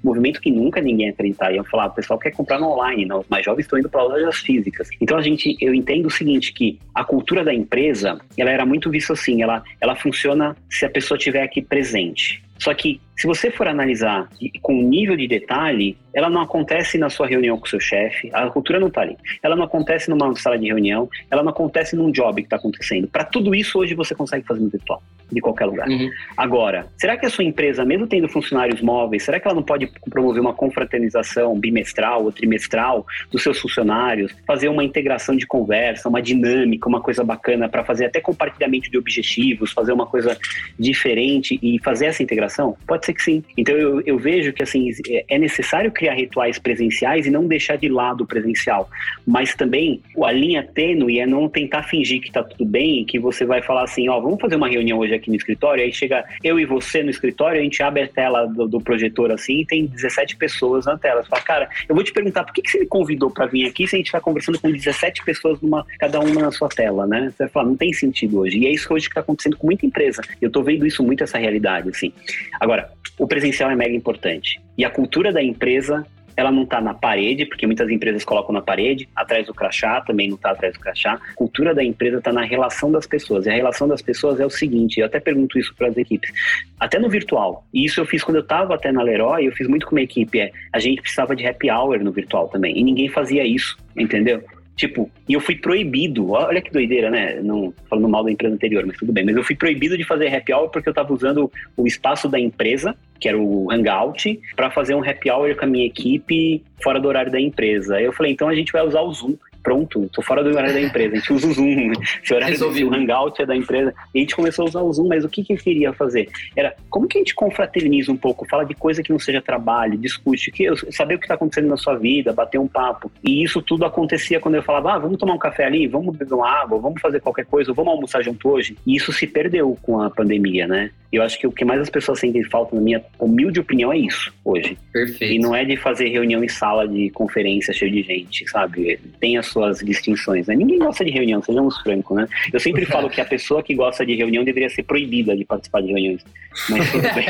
[0.03, 1.53] Movimento que nunca ninguém acreditar.
[1.53, 4.89] Iam falar, o pessoal quer comprar no online, não, jovens estão indo para lojas físicas.
[5.01, 8.91] Então a gente, eu entendo o seguinte, que a cultura da empresa, ela era muito
[8.91, 12.43] vista assim, ela, ela funciona se a pessoa estiver aqui presente.
[12.59, 14.31] Só que se você for analisar
[14.63, 18.49] com nível de detalhe, ela não acontece na sua reunião com o seu chefe, a
[18.49, 19.15] cultura não está ali.
[19.43, 23.07] Ela não acontece numa sala de reunião, ela não acontece num job que está acontecendo.
[23.09, 25.87] Para tudo isso, hoje você consegue fazer no virtual, de qualquer lugar.
[25.87, 26.11] Uhum.
[26.35, 29.87] Agora, será que a sua empresa, mesmo tendo funcionários móveis, será que ela não pode
[30.09, 36.23] promover uma confraternização bimestral ou trimestral dos seus funcionários, fazer uma integração de conversa, uma
[36.23, 40.39] dinâmica, uma coisa bacana para fazer até compartilhamento de objetivos, fazer uma coisa
[40.79, 42.77] diferente e fazer essa integração?
[42.87, 43.43] Pode ser que sim.
[43.57, 44.91] Então eu, eu vejo que assim
[45.29, 48.89] é necessário criar rituais presenciais e não deixar de lado o presencial,
[49.27, 53.45] mas também a linha tênue é não tentar fingir que está tudo bem, que você
[53.45, 56.59] vai falar assim, ó, vamos fazer uma reunião hoje aqui no escritório, aí chega eu
[56.59, 59.87] e você no escritório, a gente abre a tela do, do projetor assim e tem
[59.87, 61.23] 17 pessoas na tela.
[61.23, 63.67] Você fala, cara, eu vou te perguntar, por que, que você me convidou para vir
[63.67, 67.07] aqui se a gente está conversando com 17 pessoas numa, cada uma na sua tela,
[67.07, 67.31] né?
[67.31, 68.59] Você vai falar, não tem sentido hoje.
[68.59, 70.23] E é isso que hoje está acontecendo com muita empresa.
[70.41, 72.13] Eu estou vendo isso muito, essa realidade, assim.
[72.61, 74.61] Agora, o presencial é mega importante.
[74.77, 76.07] E a cultura da empresa
[76.41, 80.29] ela não está na parede, porque muitas empresas colocam na parede, atrás do crachá, também
[80.29, 81.15] não está atrás do crachá.
[81.15, 83.47] A cultura da empresa está na relação das pessoas.
[83.47, 86.31] E a relação das pessoas é o seguinte, eu até pergunto isso para as equipes,
[86.79, 87.65] até no virtual.
[87.75, 90.03] E isso eu fiz quando eu estava até na Leroy, eu fiz muito com a
[90.03, 92.79] equipe, é, a gente precisava de happy hour no virtual também.
[92.79, 94.43] E ninguém fazia isso, entendeu?
[94.81, 97.39] Tipo, e eu fui proibido, olha que doideira, né?
[97.43, 99.23] Não falando mal da empresa anterior, mas tudo bem.
[99.23, 102.41] Mas eu fui proibido de fazer happy hour porque eu estava usando o espaço da
[102.41, 106.99] empresa, que era o Hangout, para fazer um happy hour com a minha equipe fora
[106.99, 107.97] do horário da empresa.
[107.97, 110.73] Aí eu falei, então a gente vai usar o Zoom pronto, tô fora do horário
[110.73, 111.93] da empresa, a gente usa o Zoom,
[112.25, 114.93] se o horário do Hangout é da empresa, e a gente começou a usar o
[114.93, 116.29] Zoom, mas o que que eu queria fazer?
[116.57, 119.99] Era, como que a gente confraterniza um pouco, fala de coisa que não seja trabalho,
[119.99, 123.63] discute, que, saber o que está acontecendo na sua vida, bater um papo, e isso
[123.63, 126.79] tudo acontecia quando eu falava, ah, vamos tomar um café ali, vamos beber uma água,
[126.79, 130.67] vamos fazer qualquer coisa, vamos almoçar junto hoje, e isso se perdeu com a pandemia,
[130.67, 130.91] né?
[131.13, 133.99] Eu acho que o que mais as pessoas sentem falta, na minha humilde opinião, é
[133.99, 134.79] isso, hoje.
[134.93, 135.35] Perfeito.
[135.35, 138.99] E não é de fazer reunião em sala de conferência cheia de gente, sabe?
[139.19, 140.55] Tem as suas distinções, né?
[140.55, 142.27] Ninguém gosta de reunião, sejamos francos, né?
[142.53, 145.83] Eu sempre falo que a pessoa que gosta de reunião deveria ser proibida de participar
[145.83, 146.25] de reuniões.
[146.69, 146.89] Mas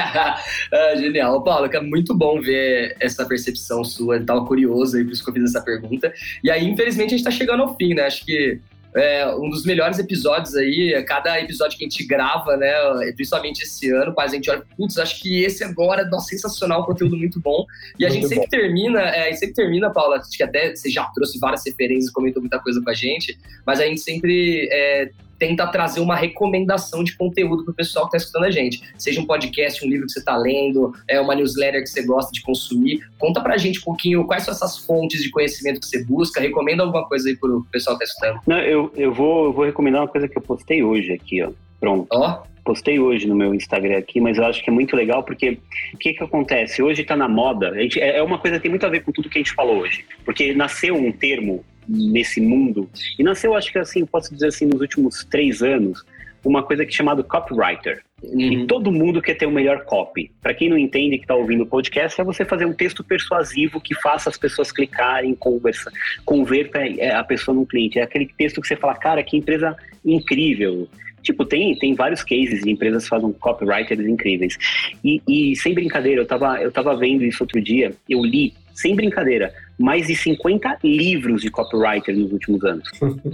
[0.72, 1.42] ah, genial.
[1.42, 4.16] Paulo, é muito bom ver essa percepção sua.
[4.16, 6.12] Eu tava curioso aí, por isso que eu fiz essa pergunta.
[6.42, 8.02] E aí, infelizmente, a gente tá chegando ao fim, né?
[8.02, 8.60] Acho que
[8.94, 12.72] é, um dos melhores episódios aí, cada episódio que a gente grava, né,
[13.14, 17.16] principalmente esse ano, quase a gente olha, putz, acho que esse agora, nossa, sensacional, conteúdo
[17.16, 17.64] muito bom.
[17.98, 18.50] E a gente sempre bom.
[18.50, 22.10] termina, é, a gente sempre termina, Paula, acho que até você já trouxe várias referências,
[22.10, 25.10] comentou muita coisa com a gente, mas a gente sempre é,
[25.40, 28.82] tenta trazer uma recomendação de conteúdo para o pessoal que está escutando a gente.
[28.98, 32.30] Seja um podcast, um livro que você está lendo, é uma newsletter que você gosta
[32.30, 33.00] de consumir.
[33.18, 36.40] Conta para a gente um pouquinho quais são essas fontes de conhecimento que você busca.
[36.40, 38.42] Recomenda alguma coisa aí para o pessoal que está escutando.
[38.46, 41.50] Não, eu, eu, vou, eu vou recomendar uma coisa que eu postei hoje aqui, ó.
[41.80, 42.06] Pronto.
[42.12, 42.44] Ó.
[42.46, 45.58] Oh postei hoje no meu Instagram aqui, mas eu acho que é muito legal porque
[45.94, 46.82] o que que acontece?
[46.82, 49.10] Hoje está na moda, gente, é, é uma coisa que tem muito a ver com
[49.10, 52.88] tudo que a gente falou hoje, porque nasceu um termo nesse mundo.
[53.18, 56.04] E nasceu, acho que assim, posso dizer assim, nos últimos três anos,
[56.44, 58.02] uma coisa que é chamada copywriter.
[58.22, 58.40] Uhum.
[58.40, 60.30] E todo mundo quer ter o melhor copy.
[60.42, 63.80] Para quem não entende que está ouvindo o podcast, é você fazer um texto persuasivo
[63.80, 65.90] que faça as pessoas clicarem, conversa,
[66.24, 67.98] converta é, a pessoa num cliente.
[67.98, 70.88] É aquele texto que você fala, cara, que empresa incrível.
[71.22, 74.56] Tipo, tem, tem vários cases de empresas que fazem copywriters incríveis.
[75.04, 78.94] E, e sem brincadeira, eu tava, eu tava vendo isso outro dia, eu li, sem
[78.94, 82.88] brincadeira, mais de 50 livros de copywriter nos últimos anos.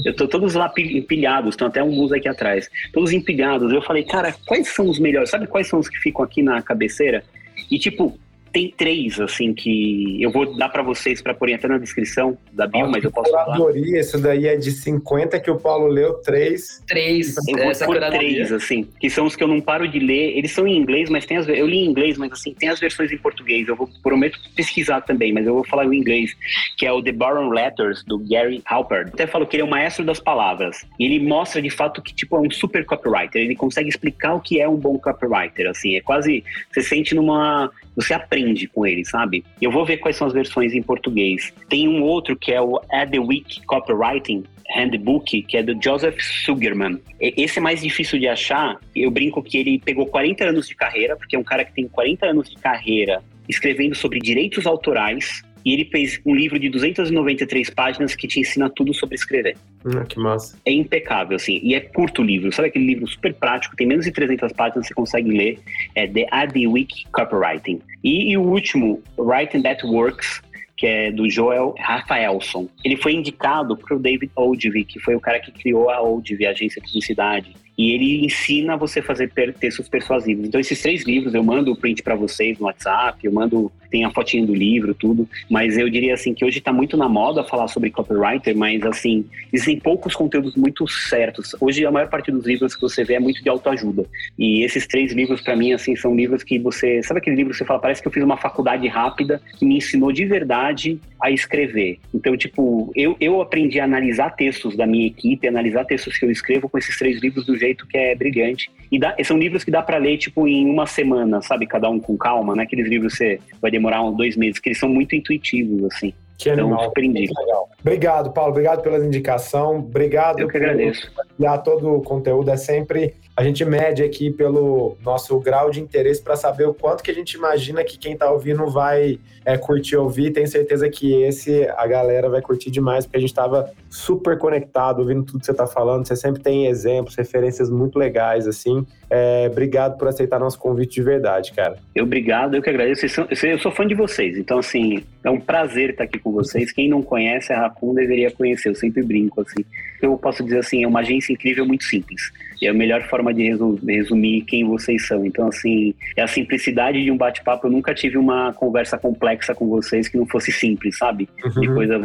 [0.05, 3.72] Eu tô todos lá empilhados, estão até alguns aqui atrás, todos empilhados.
[3.72, 5.30] Eu falei, cara, quais são os melhores?
[5.30, 7.22] Sabe quais são os que ficam aqui na cabeceira?
[7.70, 8.18] E tipo,
[8.53, 12.66] tem três, assim, que eu vou dar para vocês para pôr até na descrição da
[12.66, 13.59] bio, mas eu posso falar.
[13.76, 16.82] Isso daí é de 50 que o Paulo leu, três.
[16.86, 17.36] Três.
[17.47, 20.36] Eu vou pôr três, assim, que são os que eu não paro de ler.
[20.36, 21.49] Eles são em inglês, mas tem as...
[21.49, 23.68] Eu li em inglês, mas assim, tem as versões em português.
[23.68, 26.34] Eu vou, prometo pesquisar também, mas eu vou falar em inglês,
[26.76, 29.11] que é o The Baron Letters, do Gary Halpern.
[29.12, 30.86] Até falo que ele é o maestro das palavras.
[30.99, 33.42] E ele mostra, de fato, que, tipo, é um super copywriter.
[33.42, 35.97] Ele consegue explicar o que é um bom copywriter, assim.
[35.97, 36.42] É quase...
[36.72, 39.44] Você sente numa você aprende com ele, sabe?
[39.61, 41.53] Eu vou ver quais são as versões em português.
[41.68, 42.80] Tem um outro que é o
[43.26, 44.44] Week Copywriting,
[44.74, 47.01] Handbook, que é do Joseph Sugerman.
[47.20, 48.78] Esse é mais difícil de achar.
[48.94, 51.88] Eu brinco que ele pegou 40 anos de carreira, porque é um cara que tem
[51.88, 57.70] 40 anos de carreira escrevendo sobre direitos autorais e ele fez um livro de 293
[57.70, 59.56] páginas que te ensina tudo sobre escrever.
[59.84, 60.56] Hum, que massa.
[60.64, 62.52] É impecável, assim, e é curto o livro.
[62.52, 65.58] Sabe aquele livro super prático, tem menos de 300 páginas, você consegue ler.
[65.96, 67.80] É The Adi Week Copywriting.
[68.04, 70.40] E, e o último, Writing That Works,
[70.76, 72.68] que é do Joel Rafaelson.
[72.84, 76.46] Ele foi indicado para o David Ogilvy, que foi o cara que criou a Ogilvy,
[76.46, 77.52] a agência de publicidade.
[77.76, 80.46] E ele ensina você a fazer textos persuasivos.
[80.46, 84.04] Então, esses três livros, eu mando o print para vocês no WhatsApp, eu mando, tem
[84.04, 85.28] a fotinha do livro, tudo.
[85.50, 89.26] Mas eu diria assim que hoje está muito na moda falar sobre copywriter, mas assim,
[89.52, 91.54] existem poucos conteúdos muito certos.
[91.60, 94.06] Hoje, a maior parte dos livros que você vê é muito de autoajuda.
[94.38, 97.02] E esses três livros, para mim, assim, são livros que você.
[97.02, 99.76] Sabe aquele livro que você fala, parece que eu fiz uma faculdade rápida que me
[99.76, 101.98] ensinou de verdade a escrever.
[102.14, 106.30] Então, tipo, eu, eu aprendi a analisar textos da minha equipe, analisar textos que eu
[106.30, 108.70] escrevo com esses três livros do jeito que é brilhante.
[108.90, 111.66] E dá, são livros que dá para ler, tipo, em uma semana, sabe?
[111.66, 112.62] Cada um com calma, né?
[112.62, 116.14] Aqueles livros você vai demorar uns dois meses, que eles são muito intuitivos, assim.
[116.38, 116.84] Que então, animal.
[116.84, 117.70] Super Legal.
[117.80, 118.50] Obrigado, Paulo.
[118.50, 119.78] Obrigado pela indicação.
[119.78, 121.10] Obrigado Eu que agradeço.
[121.39, 122.51] Por todo o conteúdo.
[122.51, 127.03] É sempre a gente mede aqui pelo nosso grau de interesse para saber o quanto
[127.03, 130.30] que a gente imagina que quem está ouvindo vai é, curtir ouvir.
[130.30, 135.01] Tenho certeza que esse a galera vai curtir demais, porque a gente estava super conectado,
[135.01, 136.07] ouvindo tudo que você está falando.
[136.07, 138.87] Você sempre tem exemplos, referências muito legais, assim.
[139.11, 141.76] É, obrigado por aceitar nosso convite de verdade, cara.
[141.95, 143.05] Eu obrigado, eu que agradeço.
[143.45, 146.72] Eu sou fã de vocês, então, assim, é um prazer estar aqui com vocês.
[146.72, 149.62] Quem não conhece a Raccoon deveria conhecer, eu sempre brinco, assim.
[150.01, 152.32] Eu posso dizer assim, é uma agência incrível, muito simples.
[152.60, 153.54] E é a melhor forma de
[153.86, 155.24] resumir quem vocês são.
[155.26, 157.66] Então, assim, é a simplicidade de um bate-papo.
[157.66, 161.28] Eu nunca tive uma conversa complexa com vocês que não fosse simples, sabe?
[161.44, 161.60] Uhum.
[161.60, 162.00] De coisa.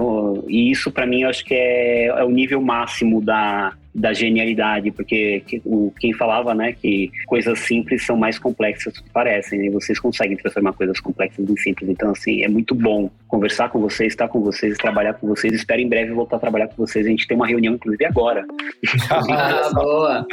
[0.47, 4.91] E isso, para mim, eu acho que é, é o nível máximo da, da genialidade,
[4.91, 9.69] porque o, quem falava, né, que coisas simples são mais complexas do que parecem, e
[9.69, 11.89] vocês conseguem transformar coisas complexas em simples.
[11.89, 15.54] Então, assim, é muito bom conversar com vocês, estar com vocês, trabalhar com vocês.
[15.54, 17.06] Espero em breve voltar a trabalhar com vocês.
[17.06, 18.46] A gente tem uma reunião, inclusive, agora.
[19.10, 20.28] ah, boa!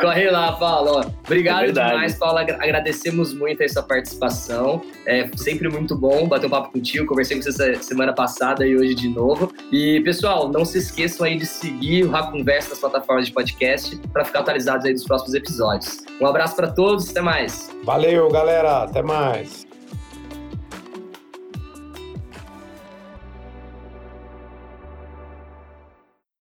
[0.00, 1.12] Corre lá, Paulo.
[1.24, 2.38] Obrigado é demais, Paulo.
[2.38, 4.82] Agradecemos muito a sua participação.
[5.06, 7.06] É sempre muito bom bater um papo contigo.
[7.06, 9.52] Conversei com você semana passada e hoje de novo.
[9.72, 13.32] E, pessoal, não se esqueçam aí de seguir o Rap Conversa na sua plataformas de
[13.32, 16.04] podcast para ficar atualizados aí dos próximos episódios.
[16.20, 17.70] Um abraço para todos, até mais.
[17.84, 19.66] Valeu, galera, até mais.